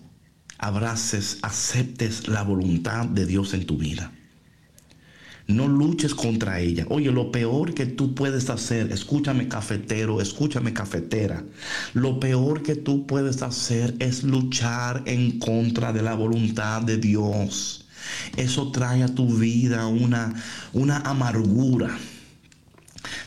[0.58, 4.12] abraces, aceptes la voluntad de Dios en tu vida.
[5.48, 6.86] No luches contra ella.
[6.88, 11.44] Oye, lo peor que tú puedes hacer, escúchame cafetero, escúchame cafetera,
[11.94, 17.81] lo peor que tú puedes hacer es luchar en contra de la voluntad de Dios.
[18.36, 20.32] Eso trae a tu vida una,
[20.72, 21.96] una amargura,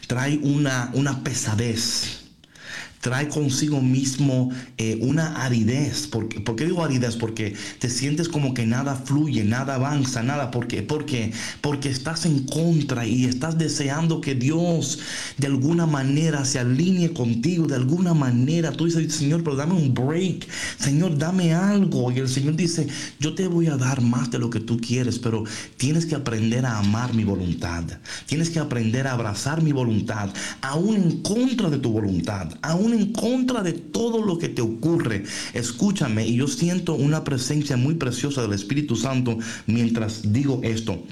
[0.07, 2.24] trae una, una pesadez
[3.05, 6.07] trae consigo mismo eh, una aridez.
[6.07, 7.15] ¿Por qué, digo aridez?
[7.15, 10.49] Porque te sientes como que nada fluye, nada avanza, nada.
[10.49, 10.81] ¿Por qué?
[10.81, 14.97] Porque, porque estás en contra y estás deseando que Dios
[15.37, 18.71] de alguna manera se alinee contigo, de alguna manera.
[18.71, 20.47] Tú dices, Señor, pero dame un break.
[20.79, 22.11] Señor, dame algo.
[22.11, 22.87] Y el Señor dice,
[23.19, 25.43] yo te voy a dar más de lo que tú quieres, pero
[25.77, 27.83] tienes que aprender a amar mi voluntad.
[28.25, 33.11] Tienes que aprender a abrazar mi voluntad, aún en contra de tu voluntad, aún en
[33.13, 35.23] contra de todo lo que te ocurre.
[35.53, 41.03] Escúchame, y yo siento una presencia muy preciosa del Espíritu Santo mientras digo esto.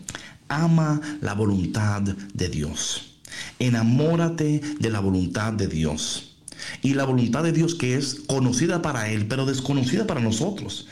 [0.48, 3.14] Ama la voluntad de Dios.
[3.60, 6.34] Enamórate de la voluntad de Dios
[6.82, 10.88] y la voluntad de Dios que es conocida para Él, pero desconocida para nosotros.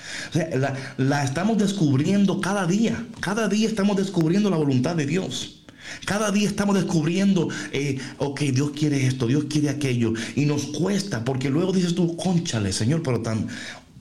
[0.97, 3.06] la, estamos descubriendo cada día.
[3.19, 5.61] Cada día estamos descubriendo la voluntad de Dios.
[6.06, 10.13] Cada día estamos descubriendo, eh, ok, Dios quiere esto, Dios quiere aquello.
[10.36, 13.47] Y nos cuesta, porque luego dices tú, conchale, Señor, pero tan,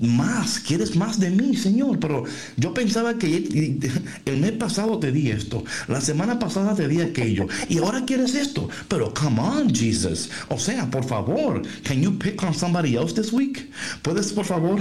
[0.01, 1.99] más, quieres más de mí, Señor.
[1.99, 2.25] Pero
[2.57, 3.79] yo pensaba que
[4.25, 8.35] el mes pasado te di esto, la semana pasada te di aquello, y ahora quieres
[8.35, 8.69] esto.
[8.89, 10.31] Pero come on, Jesus.
[10.49, 13.71] O sea, por favor, can you pick on somebody else this week?
[14.03, 14.81] ¿Puedes, por favor?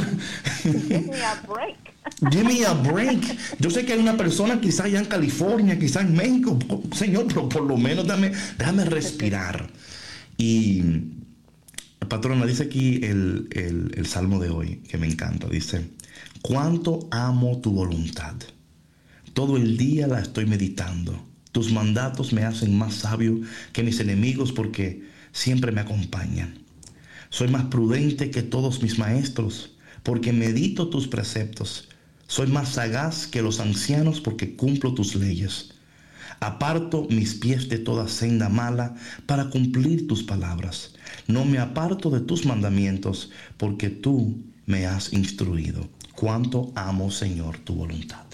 [0.63, 1.88] Give me a break.
[2.32, 3.38] Give me a break.
[3.60, 6.60] Yo sé que hay una persona quizá allá en California, quizá en México,
[6.93, 9.69] Señor, pero por lo menos dame, déjame respirar.
[10.38, 10.84] Y
[12.08, 15.48] patrona, dice aquí el, el, salmo de hoy, que me encanta.
[15.48, 15.89] Dice,
[16.41, 18.36] cuánto amo tu voluntad.
[19.34, 21.24] Todo el día la estoy meditando.
[21.52, 23.39] Tus mandatos me hacen más sabio
[23.74, 26.60] que mis enemigos porque siempre me acompañan.
[27.30, 31.88] Soy más prudente que todos mis maestros porque medito tus preceptos.
[32.30, 35.74] Soy más sagaz que los ancianos porque cumplo tus leyes.
[36.39, 38.94] Aparto mis pies de toda senda mala
[39.26, 40.96] para cumplir tus palabras.
[41.26, 45.89] No me aparto de tus mandamientos porque tú me has instruido.
[46.15, 48.28] Cuánto amo, Señor, tu voluntad.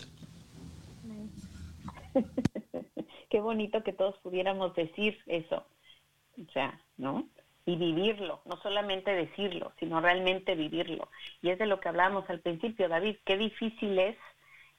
[3.29, 5.63] Qué bonito que todos pudiéramos decir eso.
[6.37, 7.29] O sea, ¿no?
[7.65, 11.09] Y vivirlo, no solamente decirlo, sino realmente vivirlo.
[11.41, 14.15] Y es de lo que hablábamos al principio, David, qué difícil es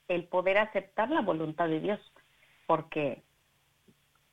[0.09, 2.01] el poder aceptar la voluntad de Dios
[2.67, 3.23] porque,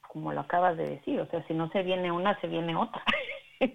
[0.07, 3.03] como lo acabas de decir, o sea, si no se viene una, se viene otra.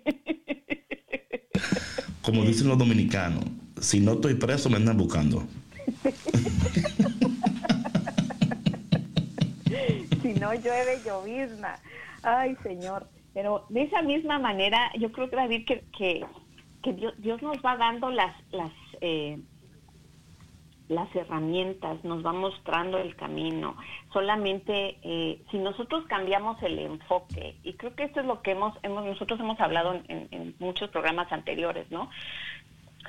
[2.23, 3.43] Como dicen los dominicanos,
[3.81, 5.45] si no estoy preso, me andan buscando.
[10.23, 11.81] si no llueve, llovizna.
[12.23, 13.09] Ay, Señor.
[13.39, 16.27] Pero de esa misma manera, yo creo que David, que, que,
[16.83, 19.39] que Dios, Dios, nos va dando las, las eh,
[20.89, 23.77] las herramientas, nos va mostrando el camino.
[24.13, 28.77] Solamente eh, si nosotros cambiamos el enfoque, y creo que esto es lo que hemos,
[28.83, 32.11] hemos nosotros hemos hablado en muchos programas anteriores, ¿no?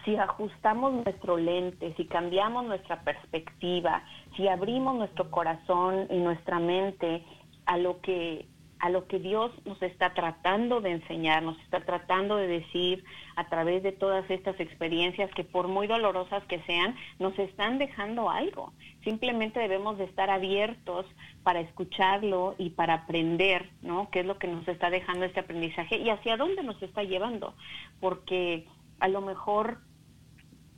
[0.05, 4.03] Si ajustamos nuestro lente, si cambiamos nuestra perspectiva,
[4.37, 7.23] si abrimos nuestro corazón y nuestra mente
[7.65, 8.45] a lo que
[8.79, 13.03] a lo que Dios nos está tratando de enseñar, nos está tratando de decir
[13.35, 18.29] a través de todas estas experiencias que por muy dolorosas que sean, nos están dejando
[18.29, 18.71] algo.
[19.03, 21.05] Simplemente debemos de estar abiertos
[21.43, 24.09] para escucharlo y para aprender, ¿no?
[24.11, 27.53] ¿Qué es lo que nos está dejando este aprendizaje y hacia dónde nos está llevando?
[27.99, 28.65] Porque
[28.99, 29.79] a lo mejor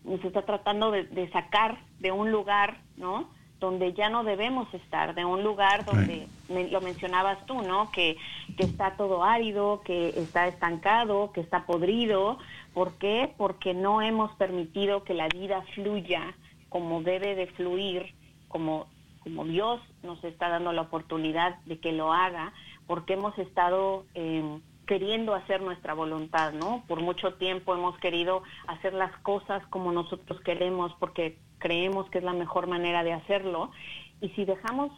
[0.03, 3.29] nos está tratando de, de sacar de un lugar, ¿no?
[3.61, 7.91] Donde ya no debemos estar, de un lugar donde lo mencionabas tú, ¿no?
[7.91, 8.17] Que,
[8.57, 12.39] que está todo árido, que está estancado, que está podrido.
[12.73, 13.31] ¿Por qué?
[13.37, 16.33] Porque no hemos permitido que la vida fluya
[16.69, 18.15] como debe de fluir,
[18.47, 18.87] como,
[19.19, 22.53] como Dios nos está dando la oportunidad de que lo haga,
[22.87, 26.83] porque hemos estado eh, queriendo hacer nuestra voluntad, ¿no?
[26.87, 32.23] Por mucho tiempo hemos querido hacer las cosas como nosotros queremos porque creemos que es
[32.23, 33.71] la mejor manera de hacerlo.
[34.19, 34.91] Y si dejamos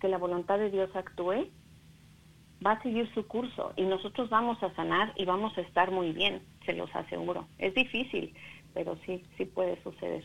[0.00, 1.48] que la voluntad de Dios actúe,
[2.64, 6.12] va a seguir su curso y nosotros vamos a sanar y vamos a estar muy
[6.12, 7.46] bien, se los aseguro.
[7.58, 8.34] Es difícil,
[8.74, 10.24] pero sí, sí puede suceder.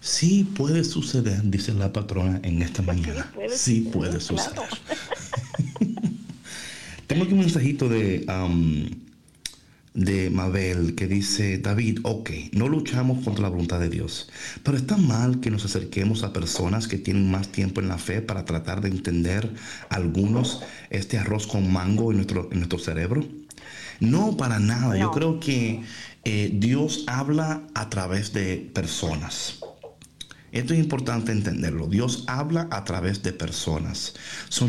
[0.00, 3.30] Sí puede suceder, dice la patrona en esta mañana.
[3.48, 4.58] Sí puede, suceder.
[7.06, 8.24] Tengo aquí un mensajito de,
[9.98, 14.30] de Mabel que dice, David, ok, no luchamos contra la voluntad de Dios,
[14.62, 18.22] pero está mal que nos acerquemos a personas que tienen más tiempo en la fe
[18.22, 19.52] para tratar de entender
[19.88, 23.26] algunos este arroz con mango en nuestro, en nuestro cerebro.
[23.98, 24.96] No, para nada.
[24.96, 25.82] Yo creo que
[26.24, 29.58] eh, Dios habla a través de personas.
[30.52, 31.88] Esto es importante entenderlo.
[31.88, 34.14] Dios habla a través de personas.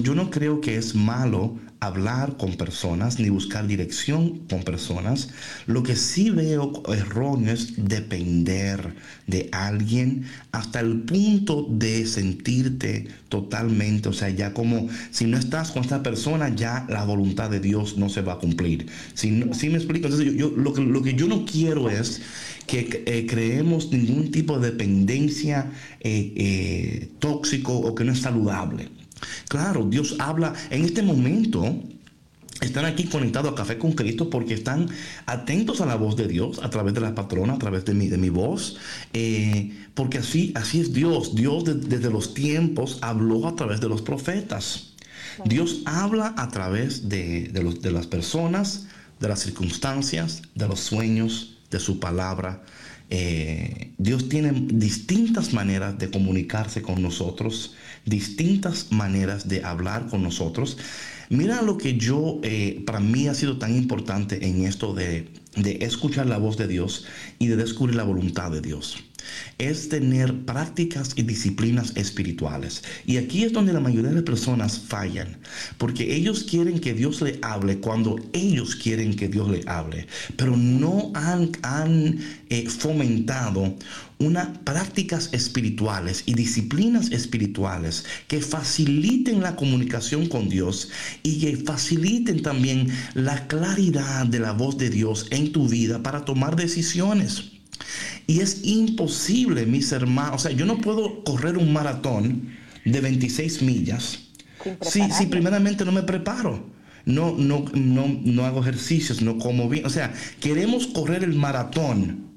[0.01, 5.30] yo no creo que es malo hablar con personas ni buscar dirección con personas.
[5.65, 8.95] Lo que sí veo erróneo es depender
[9.27, 15.71] de alguien hasta el punto de sentirte totalmente, o sea, ya como si no estás
[15.71, 18.88] con esta persona, ya la voluntad de Dios no se va a cumplir.
[19.13, 22.21] Si, me explico, entonces yo, lo, que, lo que yo no quiero es
[22.67, 25.71] que eh, creemos ningún tipo de dependencia
[26.01, 28.99] eh, eh, tóxico o que no es saludable.
[29.47, 31.63] Claro, Dios habla en este momento.
[32.61, 34.89] Están aquí conectados a Café con Cristo porque están
[35.26, 38.07] atentos a la voz de Dios a través de la patrona, a través de mi,
[38.07, 38.78] de mi voz.
[39.93, 41.36] porque así, así es Dios.
[41.36, 44.93] Dios desde los tiempos habló a través de los profetas.
[45.45, 48.88] Dios habla a través de, de las personas,
[49.22, 52.61] de las circunstancias, de los sueños, de su palabra.
[53.11, 57.74] Eh, Dios tiene distintas maneras de comunicarse con nosotros,
[58.06, 60.78] distintas maneras de hablar con nosotros.
[61.30, 65.80] Mira lo que yo, eh, para mí ha sido tan importante en esto de, de
[65.82, 67.06] escuchar la voz de Dios
[67.38, 69.09] y de descubrir la voluntad de Dios
[69.57, 72.84] es tener prácticas y disciplinas espirituales.
[73.05, 75.38] Y aquí es donde la mayoría de las personas fallan,
[75.78, 80.55] porque ellos quieren que Dios le hable cuando ellos quieren que Dios le hable, pero
[80.55, 83.76] no han, han eh, fomentado
[84.20, 90.89] unas prácticas espirituales y disciplinas espirituales que faciliten la comunicación con Dios
[91.24, 96.26] y que faciliten también la claridad de la voz de Dios en tu vida para
[96.26, 97.59] tomar decisiones.
[98.27, 102.49] Y es imposible, mis hermanos, o sea, yo no puedo correr un maratón
[102.86, 104.30] de 26 millas
[104.82, 106.77] si, si primeramente no me preparo.
[107.05, 109.86] No, no, no, no hago ejercicios, no como bien.
[109.86, 112.30] O sea, queremos correr el maratón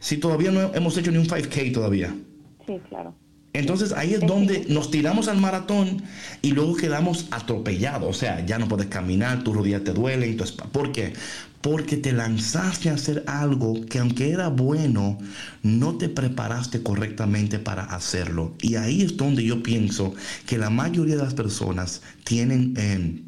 [0.00, 2.14] si todavía no hemos hecho ni un 5K todavía.
[2.66, 3.14] Sí, claro.
[3.58, 6.02] Entonces ahí es donde nos tiramos al maratón
[6.42, 8.08] y luego quedamos atropellados.
[8.08, 10.30] O sea, ya no puedes caminar, tu rodilla te duele.
[10.30, 11.12] Entonces, ¿Por qué?
[11.60, 15.18] porque te lanzaste a hacer algo que aunque era bueno,
[15.62, 18.54] no te preparaste correctamente para hacerlo.
[18.62, 20.14] Y ahí es donde yo pienso
[20.46, 23.24] que la mayoría de las personas tienen em,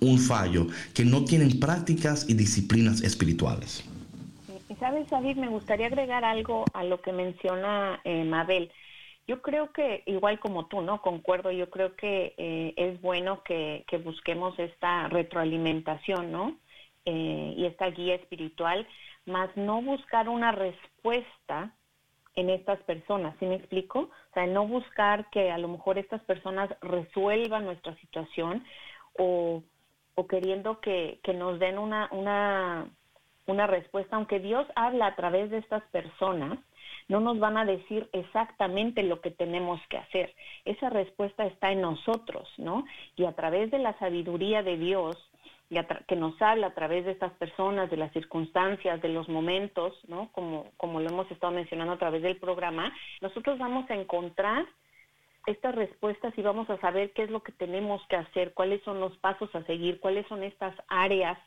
[0.00, 3.84] un fallo, que no tienen prácticas y disciplinas espirituales.
[4.68, 8.70] Y sabes, David, me gustaría agregar algo a lo que menciona eh, Mabel.
[9.32, 11.00] Yo creo que, igual como tú, ¿no?
[11.00, 16.58] Concuerdo, yo creo que eh, es bueno que, que busquemos esta retroalimentación, ¿no?
[17.06, 18.86] Eh, y esta guía espiritual,
[19.24, 21.72] más no buscar una respuesta
[22.34, 24.00] en estas personas, ¿sí me explico?
[24.00, 28.62] O sea, no buscar que a lo mejor estas personas resuelvan nuestra situación
[29.18, 29.62] o,
[30.14, 32.86] o queriendo que, que, nos den una, una,
[33.46, 36.58] una respuesta, aunque Dios habla a través de estas personas,
[37.12, 40.34] no nos van a decir exactamente lo que tenemos que hacer.
[40.64, 42.86] Esa respuesta está en nosotros, ¿no?
[43.16, 45.14] Y a través de la sabiduría de Dios,
[46.08, 50.30] que nos habla a través de estas personas, de las circunstancias, de los momentos, ¿no?
[50.32, 52.90] Como, como lo hemos estado mencionando a través del programa,
[53.20, 54.64] nosotros vamos a encontrar
[55.46, 59.00] estas respuestas y vamos a saber qué es lo que tenemos que hacer, cuáles son
[59.00, 61.38] los pasos a seguir, cuáles son estas áreas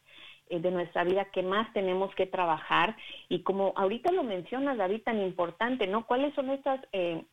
[0.49, 2.95] de nuestra vida que más tenemos que trabajar
[3.29, 6.05] y como ahorita lo mencionas, David, tan importante, ¿no?
[6.05, 7.23] ¿Cuáles son estas eh,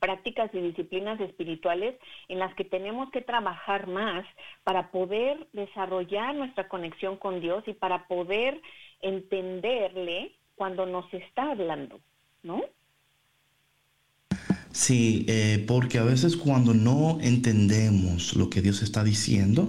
[0.00, 1.94] prácticas y disciplinas espirituales
[2.28, 4.26] en las que tenemos que trabajar más
[4.64, 8.60] para poder desarrollar nuestra conexión con Dios y para poder
[9.00, 12.00] entenderle cuando nos está hablando,
[12.42, 12.62] ¿no?
[14.72, 19.68] Sí, eh, porque a veces cuando no entendemos lo que Dios está diciendo,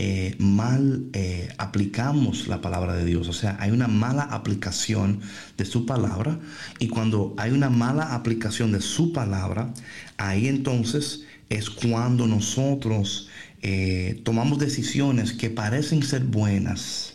[0.00, 3.26] eh, mal eh, aplicamos la palabra de Dios.
[3.26, 5.20] O sea, hay una mala aplicación
[5.56, 6.38] de su palabra.
[6.78, 9.74] Y cuando hay una mala aplicación de su palabra,
[10.16, 13.28] ahí entonces es cuando nosotros
[13.60, 17.14] eh, tomamos decisiones que parecen ser buenas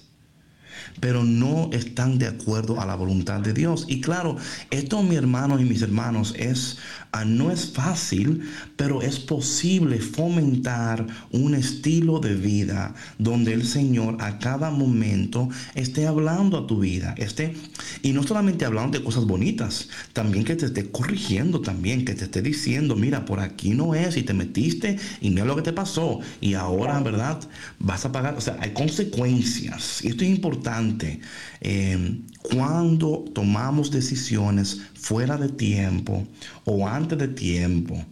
[0.99, 3.86] pero no están de acuerdo a la voluntad de Dios.
[3.88, 4.38] Y claro,
[4.69, 6.77] esto, mis hermanos y mis hermanos, es
[7.26, 8.41] no es fácil,
[8.76, 16.07] pero es posible fomentar un estilo de vida donde el Señor a cada momento esté
[16.07, 17.53] hablando a tu vida, esté,
[18.01, 22.26] y no solamente hablando de cosas bonitas, también que te esté corrigiendo también, que te
[22.26, 25.74] esté diciendo, mira, por aquí no es, y te metiste, y es lo que te
[25.74, 27.39] pasó, y ahora, ¿verdad?
[27.80, 31.20] Vas a pagar, o sea, hay consecuencias, y esto es importante.
[31.61, 36.28] Eh, cuando tomamos decisiones fuera de tiempo
[36.66, 38.06] o antes de tiempo,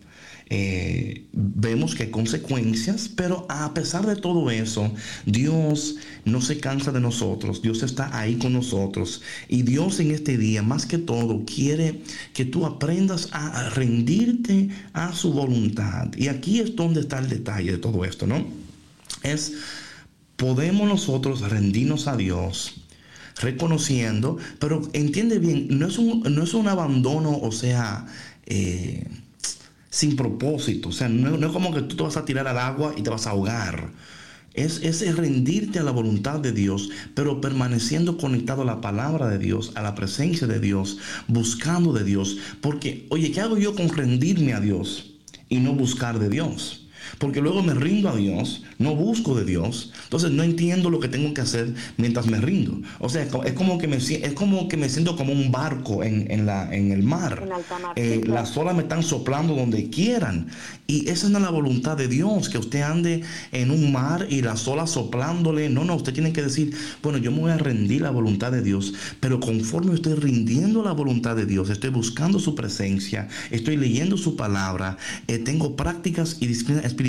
[0.54, 4.92] eh, vemos que hay consecuencias, pero a pesar de todo eso,
[5.26, 10.38] Dios no se cansa de nosotros, Dios está ahí con nosotros y Dios en este
[10.38, 12.02] día, más que todo, quiere
[12.34, 16.14] que tú aprendas a rendirte a su voluntad.
[16.18, 18.46] Y aquí es donde está el detalle de todo esto, ¿no?
[19.24, 19.54] Es,
[20.36, 22.81] podemos nosotros rendirnos a Dios
[23.40, 28.06] reconociendo, pero entiende bien, no es un, no es un abandono, o sea,
[28.46, 29.06] eh,
[29.90, 30.90] sin propósito.
[30.90, 33.10] O sea, no, es como que tú te vas a tirar al agua y te
[33.10, 33.92] vas a ahogar.
[34.54, 39.38] Es, es rendirte a la voluntad de Dios, pero permaneciendo conectado a la palabra de
[39.38, 42.38] Dios, a la presencia de Dios, buscando de Dios.
[42.60, 45.12] Porque, oye, ¿qué hago yo con rendirme a Dios
[45.48, 46.81] y no buscar de Dios?
[47.18, 51.08] Porque luego me rindo a Dios, no busco de Dios, entonces no entiendo lo que
[51.08, 52.82] tengo que hacer mientras me rindo.
[53.00, 56.46] O sea, es como que me, es como que me siento como un barco en,
[56.46, 57.48] la, en el mar.
[57.96, 60.48] Eh, las olas me están soplando donde quieran.
[60.88, 64.42] Y esa no es la voluntad de Dios, que usted ande en un mar y
[64.42, 65.70] las olas soplándole.
[65.70, 68.62] No, no, usted tiene que decir, bueno, yo me voy a rendir la voluntad de
[68.62, 74.18] Dios, pero conforme estoy rindiendo la voluntad de Dios, estoy buscando su presencia, estoy leyendo
[74.18, 74.98] su palabra,
[75.28, 77.01] eh, tengo prácticas y disciplinas espirituales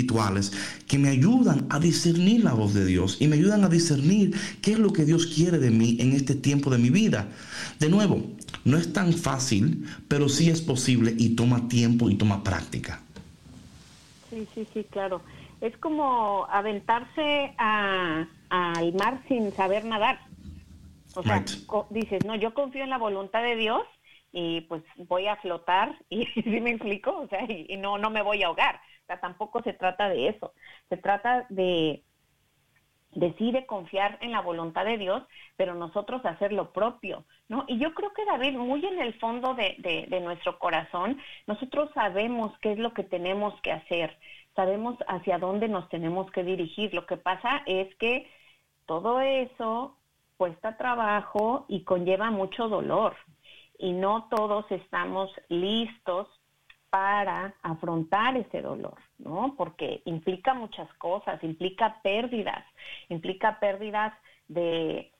[0.87, 4.73] que me ayudan a discernir la voz de Dios y me ayudan a discernir qué
[4.73, 7.27] es lo que Dios quiere de mí en este tiempo de mi vida.
[7.79, 8.21] De nuevo,
[8.65, 13.01] no es tan fácil, pero sí es posible y toma tiempo y toma práctica.
[14.29, 15.21] Sí, sí, sí, claro.
[15.61, 20.19] Es como aventarse al mar sin saber nadar.
[21.15, 21.43] O sea,
[21.89, 23.83] dices, no, yo confío en la voluntad de Dios
[24.31, 28.21] y pues voy a flotar y si me explico, o sea, y, no, no me
[28.21, 28.81] voy a ahogar.
[29.07, 30.53] Sea, tampoco se trata de eso.
[30.89, 32.03] Se trata de
[33.15, 35.23] decide confiar en la voluntad de Dios,
[35.55, 37.65] pero nosotros hacer lo propio, ¿no?
[37.67, 39.75] Y yo creo que David, muy en el fondo de,
[40.09, 44.17] de, nuestro corazón, nosotros sabemos qué es lo que tenemos que hacer,
[44.55, 46.93] sabemos hacia dónde nos tenemos que dirigir.
[46.93, 48.29] Lo que pasa es que
[48.85, 49.97] todo eso
[50.37, 53.15] cuesta trabajo y conlleva mucho dolor,
[53.77, 56.27] y no todos estamos listos
[56.93, 59.55] para afrontar ese dolor, ¿no?
[59.57, 62.63] Porque implica muchas cosas, implica pérdidas,
[63.09, 64.13] implica pérdidas
[64.47, 65.11] de,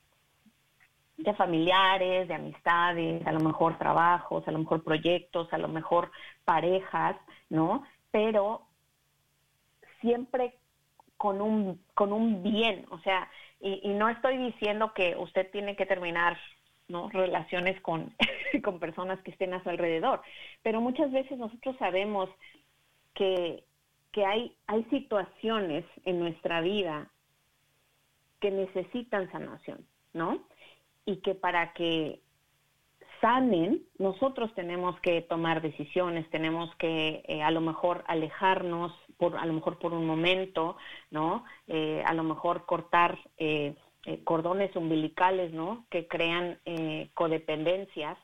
[1.18, 6.12] de familiares, de amistades, a lo mejor trabajos, a lo mejor proyectos, a lo mejor
[6.46, 7.16] parejas,
[7.50, 7.84] ¿no?
[8.12, 8.68] Pero
[10.00, 10.54] siempre
[11.18, 13.28] con un, con un bien, o sea,
[13.60, 16.38] y, y no estoy diciendo que usted tiene que terminar
[16.94, 17.10] ¿no?
[17.10, 18.14] relaciones con,
[18.64, 20.22] con personas que estén a su alrededor.
[20.62, 22.30] Pero muchas veces nosotros sabemos
[23.16, 23.64] que,
[24.12, 27.10] que hay, hay situaciones en nuestra vida
[28.40, 30.44] que necesitan sanación, ¿no?
[31.06, 32.22] Y que para que
[33.20, 39.46] sanen, nosotros tenemos que tomar decisiones, tenemos que eh, a lo mejor alejarnos, por, a
[39.46, 40.78] lo mejor por un momento,
[41.10, 41.44] ¿no?
[41.68, 43.76] Eh, a lo mejor cortar eh,
[44.06, 45.86] eh, cordones umbilicales, ¿no?
[45.90, 48.18] Que crean eh, codependencias.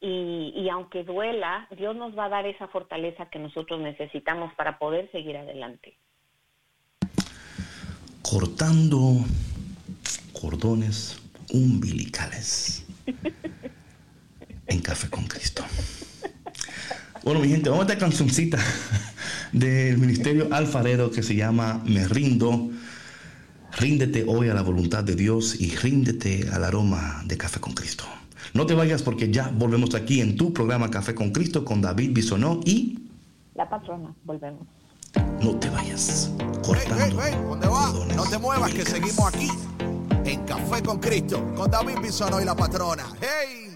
[0.00, 4.78] Y, y, aunque duela, Dios nos va a dar esa fortaleza que nosotros necesitamos para
[4.78, 5.96] poder seguir adelante.
[8.22, 9.24] Cortando
[10.32, 11.22] cordones
[11.52, 12.84] umbilicales
[14.66, 15.64] en Café con Cristo.
[17.22, 18.58] Bueno, mi gente, vamos a esta cancioncita
[19.52, 22.70] del Ministerio Alfarero que se llama Me Rindo.
[23.76, 28.04] Ríndete hoy a la voluntad de Dios y ríndete al aroma de Café con Cristo.
[28.52, 32.10] No te vayas porque ya volvemos aquí en tu programa Café con Cristo con David
[32.12, 32.98] Bisonó y...
[33.54, 34.62] La patrona, volvemos.
[35.42, 36.30] No te vayas.
[36.64, 37.92] Cortando hey, ¿Dónde va?
[38.14, 39.48] No te muevas que seguimos aquí
[40.24, 43.04] en Café con Cristo con David Bisonó y la patrona.
[43.20, 43.73] ¡Hey!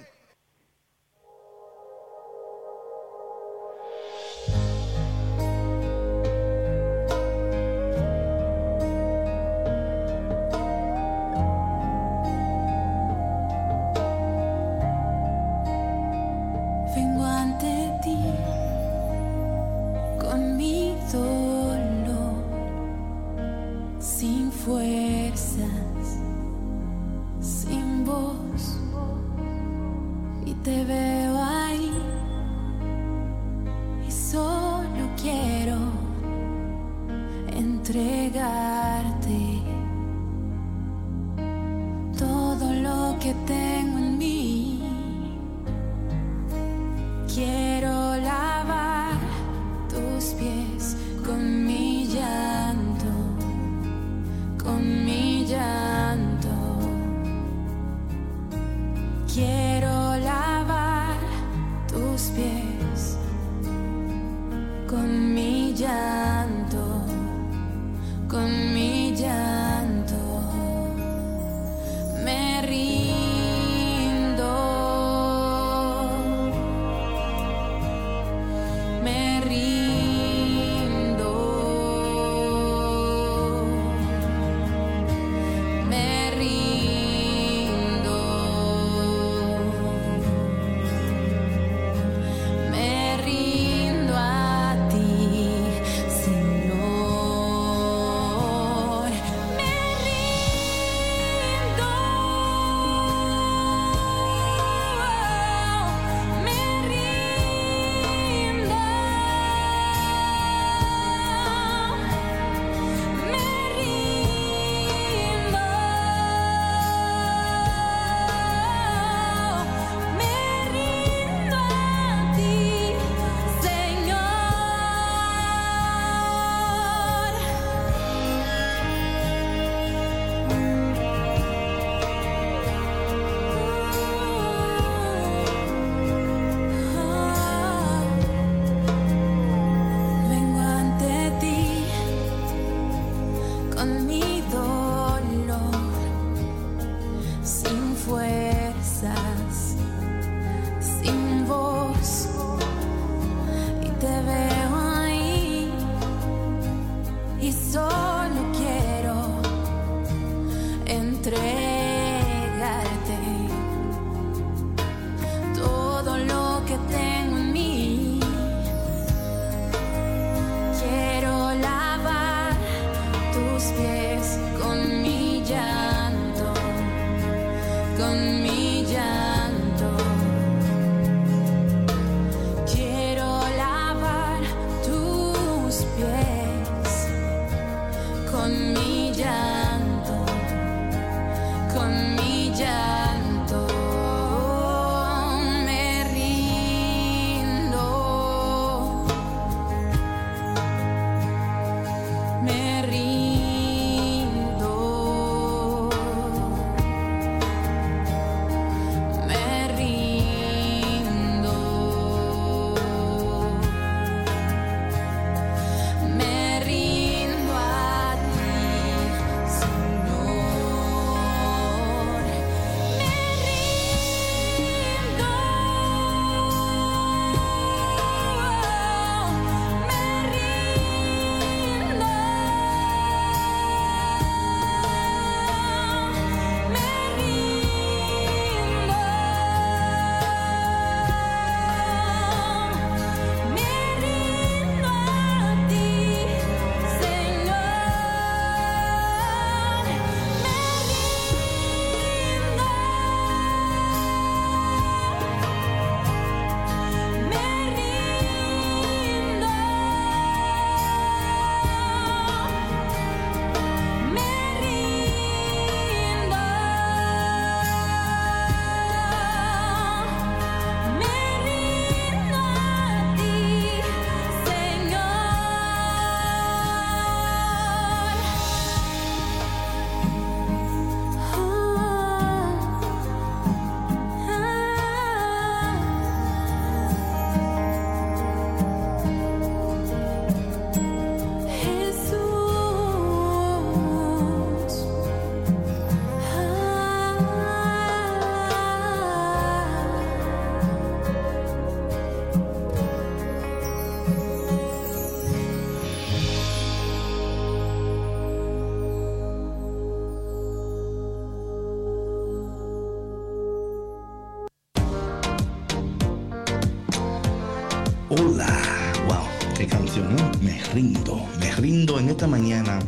[321.99, 322.79] En esta mañana,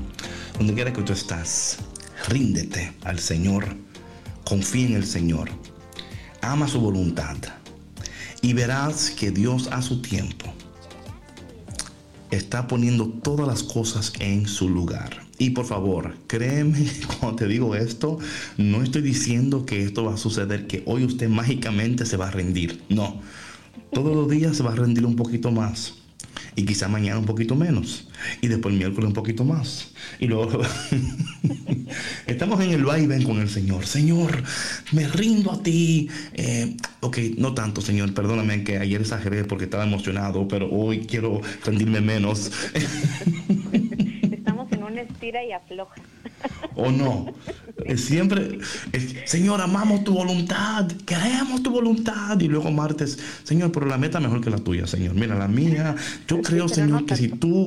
[0.59, 1.79] donde quiera que tú estás,
[2.29, 3.77] ríndete al Señor,
[4.45, 5.49] confía en el Señor,
[6.43, 7.37] ama su voluntad
[8.43, 10.53] y verás que Dios a su tiempo
[12.31, 15.23] está poniendo todas las cosas en su lugar.
[15.39, 16.87] Y por favor, créeme
[17.19, 18.19] cuando te digo esto,
[18.57, 22.31] no estoy diciendo que esto va a suceder, que hoy usted mágicamente se va a
[22.31, 22.83] rendir.
[22.89, 23.21] No,
[23.93, 26.00] todos los días se va a rendir un poquito más
[26.57, 28.09] y quizá mañana un poquito menos.
[28.41, 29.93] Y después el miércoles un poquito más.
[30.19, 30.61] Y luego
[32.27, 33.87] estamos en el vaivén con el Señor.
[33.87, 34.43] Señor
[34.93, 36.09] me rindo a ti.
[36.35, 38.13] Eh, ok no tanto Señor.
[38.15, 42.51] Perdóname que ayer exageré porque estaba emocionado pero hoy quiero rendirme menos
[45.01, 46.01] estira y afloja.
[46.75, 47.35] ¿O no?
[47.97, 48.59] Siempre,
[49.25, 52.39] Señor, amamos tu voluntad, queremos tu voluntad.
[52.41, 55.15] Y luego martes, Señor, pero la meta mejor que la tuya, Señor.
[55.15, 55.95] Mira, la mía,
[56.29, 57.67] yo creo, Señor, que si tú,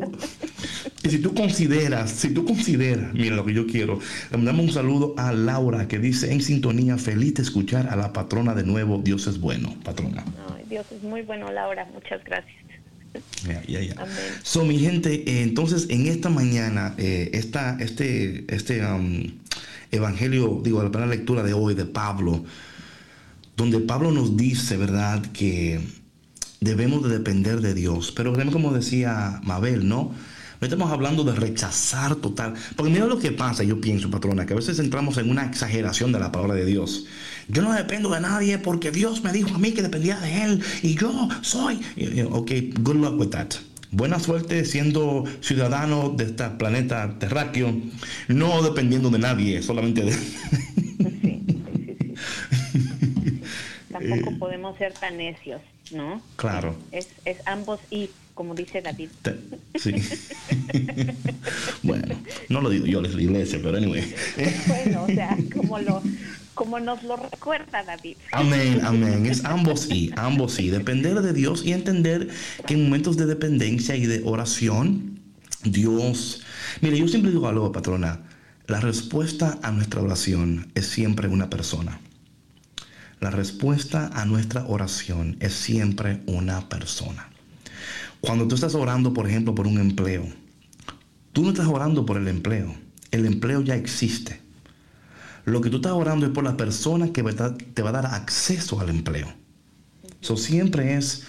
[1.03, 3.99] y si tú consideras, si tú consideras, mira lo que yo quiero,
[4.31, 8.13] le mandamos un saludo a Laura que dice en sintonía, feliz de escuchar a la
[8.13, 8.99] patrona de nuevo.
[8.99, 10.23] Dios es bueno, patrona.
[10.69, 11.87] Dios es muy bueno, Laura.
[11.93, 12.62] Muchas gracias.
[13.47, 13.95] Ya, ya, ya.
[14.43, 19.31] So, mi gente, eh, entonces en esta mañana, eh, esta, este, este um,
[19.91, 22.43] evangelio, digo, la primera lectura de hoy de Pablo,
[23.55, 25.79] donde Pablo nos dice, ¿verdad?, que
[26.63, 28.11] debemos de depender de Dios.
[28.11, 30.13] Pero como decía Mabel, ¿no?
[30.59, 32.53] No estamos hablando de rechazar total.
[32.77, 36.13] Porque mira lo que pasa, yo pienso, patrona, que a veces entramos en una exageración
[36.13, 37.05] de la palabra de Dios.
[37.47, 40.63] Yo no dependo de nadie porque Dios me dijo a mí que dependía de Él
[40.81, 41.81] y yo soy.
[42.31, 43.53] Ok, good luck with that.
[43.91, 47.71] Buena suerte siendo ciudadano de este planeta terráqueo,
[48.27, 50.13] no dependiendo de nadie, solamente de...
[50.13, 50.19] Sí,
[51.21, 52.13] sí, sí,
[53.91, 56.23] Tampoco eh, podemos ser tan necios, ¿no?
[56.37, 56.75] Claro.
[56.91, 59.09] Es, es ambos y como dice David.
[59.75, 59.93] Sí.
[61.83, 62.15] bueno,
[62.49, 64.11] no lo digo yo, es la iglesia, pero anyway.
[64.67, 66.01] bueno, o sea, como lo
[66.53, 68.17] como nos lo recuerda David.
[68.31, 69.25] Amén, amén.
[69.25, 70.69] Es ambos y, ambos y.
[70.69, 72.29] Depender de Dios y entender
[72.65, 75.19] que en momentos de dependencia y de oración,
[75.63, 76.43] Dios...
[76.81, 78.21] Mire, yo siempre digo algo, patrona.
[78.67, 81.99] La respuesta a nuestra oración es siempre una persona.
[83.19, 87.29] La respuesta a nuestra oración es siempre una persona.
[88.21, 90.27] Cuando tú estás orando, por ejemplo, por un empleo,
[91.33, 92.73] tú no estás orando por el empleo.
[93.11, 94.42] El empleo ya existe.
[95.45, 98.79] Lo que tú estás orando es por la persona que te va a dar acceso
[98.79, 99.27] al empleo.
[100.21, 101.23] Eso siempre es,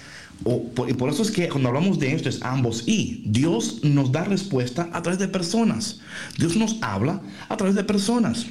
[0.88, 3.22] y por eso es que cuando hablamos de esto es ambos y.
[3.26, 6.00] Dios nos da respuesta a través de personas.
[6.38, 8.46] Dios nos habla a través de personas.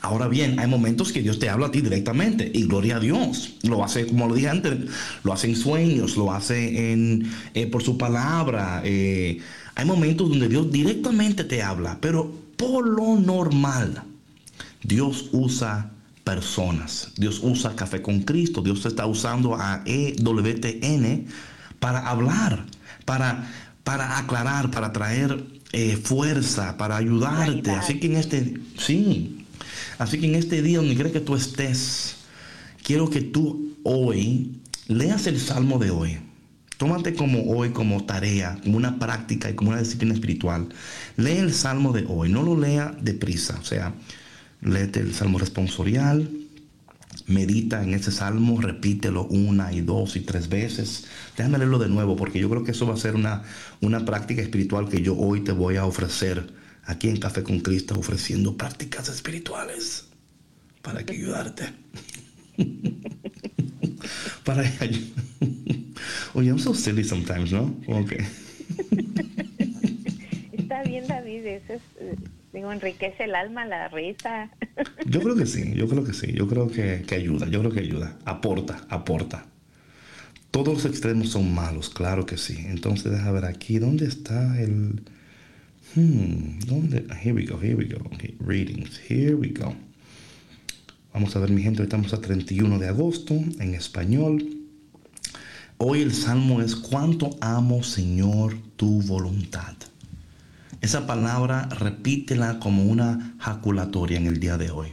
[0.00, 3.54] Ahora bien, hay momentos que Dios te habla a ti directamente y gloria a Dios.
[3.62, 4.74] Lo hace, como lo dije antes,
[5.22, 8.82] lo hace en sueños, lo hace en, eh, por su palabra.
[8.84, 9.38] Eh,
[9.74, 14.02] hay momentos donde Dios directamente te habla, pero por lo normal,
[14.84, 15.90] Dios usa
[16.24, 17.12] personas.
[17.16, 18.62] Dios usa Café con Cristo.
[18.62, 21.26] Dios está usando a EWTN
[21.78, 22.64] para hablar,
[23.04, 23.50] para,
[23.82, 27.70] para aclarar, para traer eh, fuerza, para ayudarte.
[27.70, 29.46] Así que en este, sí,
[29.98, 32.16] así que en este día donde quiera que tú estés,
[32.82, 36.18] quiero que tú hoy leas el salmo de hoy.
[36.78, 40.68] Tómate como hoy, como tarea, como una práctica y como una disciplina espiritual.
[41.16, 43.58] Lee el salmo de hoy, no lo lea deprisa.
[43.60, 43.94] O sea,
[44.64, 46.28] léete el salmo responsorial,
[47.26, 51.06] medita en ese salmo, repítelo una y dos y tres veces.
[51.36, 53.42] Déjame leerlo de nuevo porque yo creo que eso va a ser una,
[53.80, 56.52] una práctica espiritual que yo hoy te voy a ofrecer
[56.84, 60.06] aquí en Café con Cristo, ofreciendo prácticas espirituales
[60.82, 61.64] para que ayudarte.
[64.44, 64.62] para
[66.34, 67.74] Oye, I'm so silly sometimes, ¿no?
[67.86, 68.18] Okay.
[70.52, 72.16] Está bien, David, eso es eh,
[72.54, 74.48] Digo, enriquece el alma, la risa.
[75.06, 77.80] Yo creo que sí, yo creo que sí, yo creo que, ayuda, yo creo que
[77.80, 79.46] ayuda, aporta, aporta.
[80.52, 82.64] Todos los extremos son malos, claro que sí.
[82.68, 85.02] Entonces, deja ver aquí, ¿dónde está el...
[85.96, 87.04] Hmm, ¿dónde?
[87.22, 88.08] Here we go, here we go.
[88.38, 89.74] readings, here we go.
[91.12, 94.60] Vamos a ver, mi gente, estamos a 31 de agosto en español.
[95.78, 99.74] Hoy el salmo es, ¿cuánto amo, Señor, tu voluntad?
[100.84, 104.88] Esa palabra repítela como una jaculatoria en el día de hoy.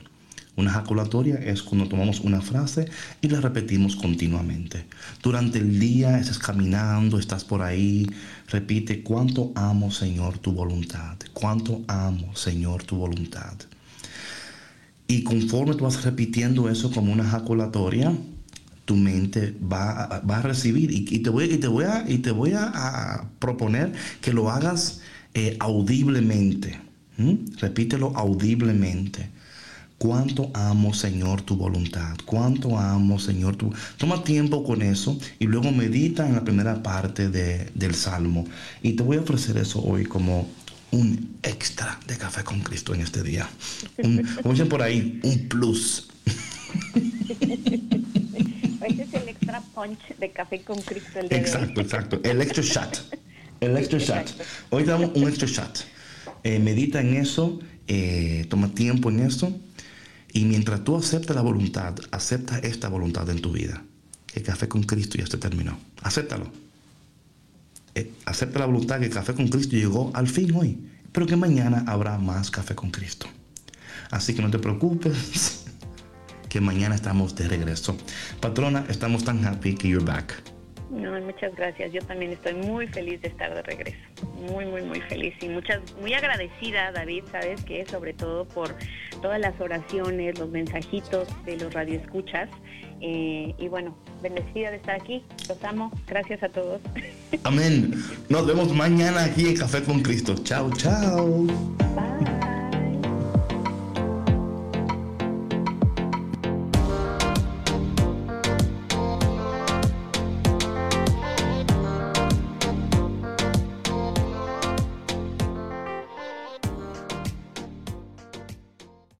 [0.55, 2.85] Una jaculatoria es cuando tomamos una frase
[3.19, 4.85] y la repetimos continuamente.
[5.21, 8.09] Durante el día estás caminando, estás por ahí,
[8.47, 13.55] repite, cuánto amo Señor tu voluntad, cuánto amo Señor tu voluntad.
[15.07, 18.13] Y conforme tú vas repitiendo eso como una jaculatoria,
[18.85, 20.89] tu mente va, a recibir.
[20.89, 25.01] Y, te voy, y te voy, a, y te voy a proponer que lo hagas
[25.33, 26.79] eh, audiblemente.
[27.59, 29.29] Repítelo audiblemente.
[29.97, 32.17] Cuánto amo, Señor, tu voluntad.
[32.25, 33.71] Cuánto amo, Señor, tu...
[33.97, 38.45] Toma tiempo con eso y luego medita en la primera parte del Salmo.
[38.81, 40.47] Y te voy a ofrecer eso hoy como
[40.89, 43.47] un extra de café con Cristo en este día.
[43.99, 46.09] Un, como dicen por ahí, un plus.
[48.83, 51.19] Ese es el extra punch de café con Cristo.
[51.19, 52.19] El exacto, exacto.
[52.23, 53.21] El extra shot.
[53.61, 54.33] El extra shot.
[54.71, 55.85] Hoy damos un extra shot.
[56.43, 59.55] Eh, medita en eso, eh, toma tiempo en eso.
[60.33, 63.83] Y mientras tú aceptas la voluntad, acepta esta voluntad en tu vida.
[64.33, 65.77] El café con Cristo ya se terminó.
[66.01, 66.51] Acéptalo.
[67.93, 70.79] Eh, acepta la voluntad que el café con Cristo llegó al fin hoy.
[71.11, 73.27] pero que mañana habrá más café con Cristo.
[74.09, 75.65] Así que no te preocupes,
[76.49, 77.97] que mañana estamos de regreso.
[78.39, 80.50] Patrona, estamos tan happy que you're back.
[80.91, 81.93] No, muchas gracias.
[81.93, 83.97] Yo también estoy muy feliz de estar de regreso.
[84.51, 88.75] Muy, muy, muy feliz y muchas, muy agradecida, David, sabes que sobre todo por
[89.21, 92.49] todas las oraciones, los mensajitos de los radioescuchas.
[92.99, 95.23] Eh, y bueno, bendecida de estar aquí.
[95.47, 95.91] Los amo.
[96.07, 96.81] Gracias a todos.
[97.43, 97.95] Amén.
[98.29, 100.35] Nos vemos mañana aquí en Café con Cristo.
[100.43, 101.45] Chao, chao.
[101.95, 102.40] Bye.